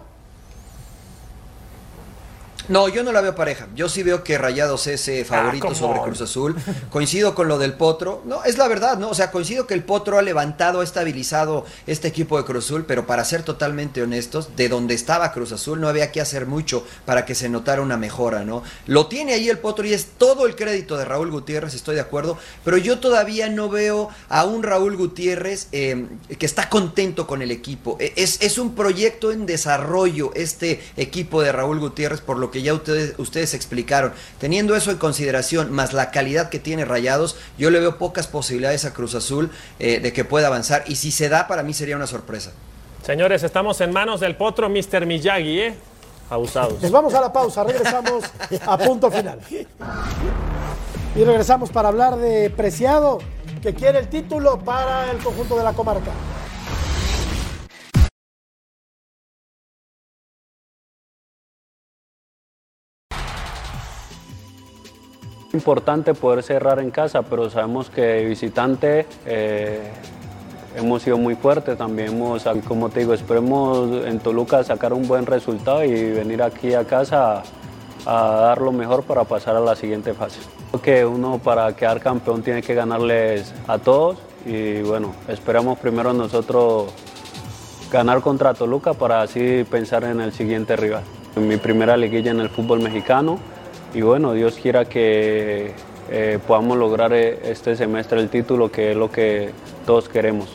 [2.68, 3.68] No, yo no la veo pareja.
[3.76, 6.01] Yo sí veo que Rayados es eh, favorito come sobre.
[6.01, 6.55] Cruz Azul.
[6.89, 8.22] Coincido con lo del Potro.
[8.26, 9.09] No, es la verdad, ¿no?
[9.09, 12.86] O sea, coincido que el Potro ha levantado, ha estabilizado este equipo de Cruz Azul,
[12.88, 16.86] pero para ser totalmente honestos, de donde estaba Cruz Azul no había que hacer mucho
[17.05, 18.63] para que se notara una mejora, ¿no?
[18.88, 22.01] Lo tiene ahí el Potro y es todo el crédito de Raúl Gutiérrez, estoy de
[22.01, 26.05] acuerdo, pero yo todavía no veo a un Raúl Gutiérrez eh,
[26.39, 27.97] que está contento con el equipo.
[27.99, 32.54] E- Es, es un proyecto en desarrollo este equipo de Raúl Gutiérrez, por lo que
[32.61, 34.13] ya ustedes, ustedes explicaron.
[34.39, 38.85] Teniendo eso en consideración, más la calidad que tiene Rayados, yo le veo pocas posibilidades
[38.85, 40.83] a Cruz Azul eh, de que pueda avanzar.
[40.87, 42.51] Y si se da, para mí sería una sorpresa.
[43.05, 45.05] Señores, estamos en manos del potro Mr.
[45.05, 45.75] Miyagi, ¿eh?
[46.29, 46.81] Abusados.
[46.81, 48.23] Nos vamos a la pausa, regresamos
[48.65, 49.39] a punto final.
[51.15, 53.19] Y regresamos para hablar de Preciado,
[53.61, 56.11] que quiere el título para el conjunto de la comarca.
[65.55, 69.91] Importante poder cerrar en casa, pero sabemos que visitante eh,
[70.75, 71.77] hemos sido muy fuertes.
[71.77, 76.73] También hemos, como te digo, esperemos en Toluca sacar un buen resultado y venir aquí
[76.73, 77.43] a casa
[78.05, 80.39] a, dar lo mejor para pasar a la siguiente fase.
[80.83, 86.91] Que uno para quedar campeón tiene que ganarles a todos y bueno, esperamos primero nosotros
[87.91, 91.03] ganar contra Toluca para así pensar en el siguiente rival.
[91.37, 93.39] Mi primera liguilla en el fútbol mexicano
[93.95, 95.71] y bueno, Dios quiera que
[96.11, 99.51] eh, podamos lograr eh, este semestre el título que es lo que
[99.85, 100.49] todos queremos.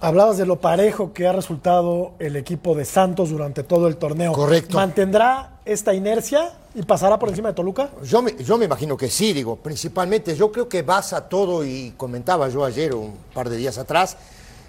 [0.00, 4.32] Hablabas de lo parejo que ha resultado el equipo de Santos durante todo el torneo.
[4.32, 4.76] Correcto.
[4.76, 7.90] ¿Mantendrá esta inercia y pasará por encima de Toluca?
[8.02, 11.94] Yo me, yo me imagino que sí, digo, principalmente yo creo que basa todo, y
[11.96, 14.16] comentaba yo ayer, un par de días atrás,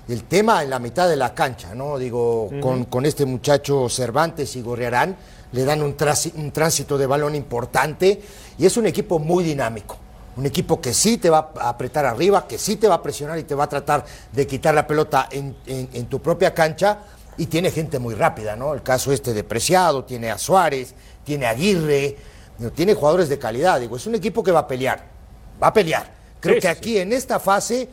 [0.08, 2.00] el tema en la mitad de la cancha, ¿no?
[2.00, 5.16] Digo, con, con este muchacho Cervantes y Gorriarán,
[5.52, 8.22] le dan un, tránsito de balón importante
[8.58, 9.98] y es un equipo muy dinámico.
[10.38, 13.38] Un equipo que sí te va a apretar arriba, que sí te va a presionar
[13.40, 17.00] y te va a tratar de quitar la pelota en, en- en tu propia cancha.
[17.38, 18.74] Y tiene gente muy rápida, ¿no?
[18.74, 20.94] El caso este de Preciado, tiene a Suárez,
[21.24, 22.18] tiene a Aguirre,
[22.76, 23.80] tiene jugadores de calidad.
[23.80, 25.06] Digo, es un equipo que va a pelear,
[25.62, 26.12] va a pelear.
[26.42, 27.88] Creo Sí, que sí, aquí en esta fase,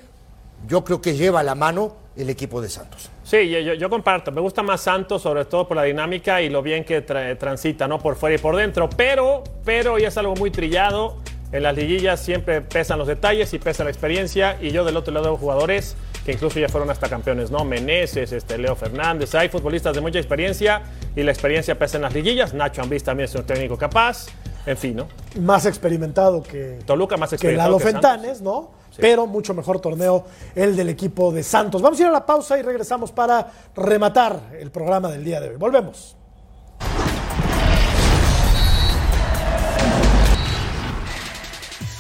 [0.67, 3.11] yo creo que lleva la mano el equipo de Santos.
[3.25, 4.33] Sí, yo, comparto.
[4.33, 7.87] Me gusta más Santos, sobre todo por la dinámica y lo bien que tra- transita,
[7.89, 7.99] ¿no?
[7.99, 8.89] Por fuera y por dentro.
[8.97, 11.19] Pero, pero, y es algo muy trillado.
[11.53, 14.59] En las liguillas siempre pesan los detalles y pesa la experiencia.
[14.61, 17.65] Y yo del otro lado veo jugadores que incluso ya fueron hasta campeones, ¿no?
[17.65, 19.35] Meneses, este, Leo Fernández.
[19.35, 20.83] Hay futbolistas de mucha experiencia
[21.15, 22.53] y la experiencia pesa en las liguillas.
[22.53, 24.27] Nacho Ambriz también es un técnico capaz.
[24.67, 25.07] En fin, ¿no?
[25.41, 27.93] Más experimentado que, Toluca más que experimentado Lalo que.
[27.93, 28.73] Fentanes, ¿no?
[28.99, 30.25] Pero mucho mejor torneo
[30.55, 31.83] el del equipo de Santos.
[31.83, 35.51] Vamos a ir a la pausa y regresamos para rematar el programa del día de
[35.51, 35.57] hoy.
[35.57, 36.17] Volvemos.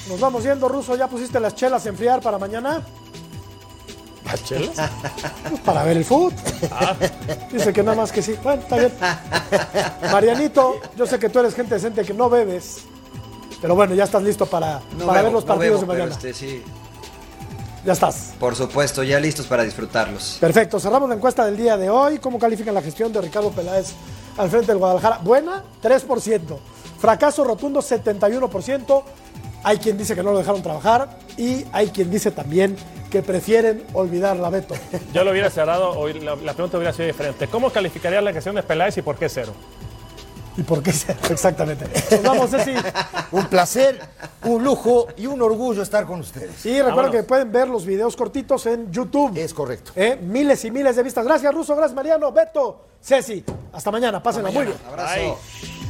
[0.09, 0.95] Nos vamos yendo, Ruso.
[0.97, 2.83] ¿Ya pusiste las chelas a enfriar para mañana?
[4.25, 4.91] ¿Las chelas?
[5.49, 6.33] Pues para ver el fútbol.
[7.53, 8.37] Dice que nada más que sí.
[8.43, 8.93] Bueno, está bien.
[10.13, 12.85] Marianito, yo sé que tú eres gente decente que no bebes.
[13.61, 15.99] Pero bueno, ya estás listo para, No para bebo, ver los no partidos bebo, de
[15.99, 16.15] pero mañana.
[16.15, 16.63] este, sí,
[17.87, 18.35] Ya estás.
[18.41, 20.39] por supuesto, ya listos para disfrutarlos.
[20.41, 22.19] Perfecto, cerramos la encuesta del día de hoy.
[22.19, 23.93] ¿Cómo califican la gestión de Ricardo Peláez
[24.37, 25.21] al frente del Guadalajara?
[25.23, 26.41] Buena, 3%.
[26.99, 29.03] Fracaso rotundo, 71%.
[29.63, 32.77] Hay quien dice que no lo dejaron trabajar y hay quien dice también
[33.09, 34.75] que prefieren olvidar la Beto.
[35.15, 37.47] Yo lo hubiera cerrado, o la, la pregunta hubiera sido diferente.
[37.47, 39.53] ¿Cómo calificaría la gestión de Peláez y por qué cero?
[40.57, 40.91] ¿Y por qué?
[41.31, 41.87] Exactamente.
[42.11, 42.75] Nos vamos, Ceci.
[43.33, 44.01] Un placer,
[44.45, 46.65] un lujo y un orgullo estar con ustedes.
[46.65, 47.11] Y recuerden Vámonos.
[47.17, 49.37] que pueden ver los videos cortitos en YouTube.
[49.37, 49.93] Es correcto.
[49.97, 50.19] ¿Eh?
[50.21, 51.25] Miles y miles de vistas.
[51.25, 51.77] Gracias, Ruso.
[51.77, 52.33] Gracias, Mariano.
[52.33, 52.87] Beto.
[53.03, 53.45] Ceci.
[53.73, 54.23] Hasta mañana.
[54.23, 54.77] Pásenla muy bien.
[54.89, 55.15] Abrazo.
[55.15, 55.86] Bye.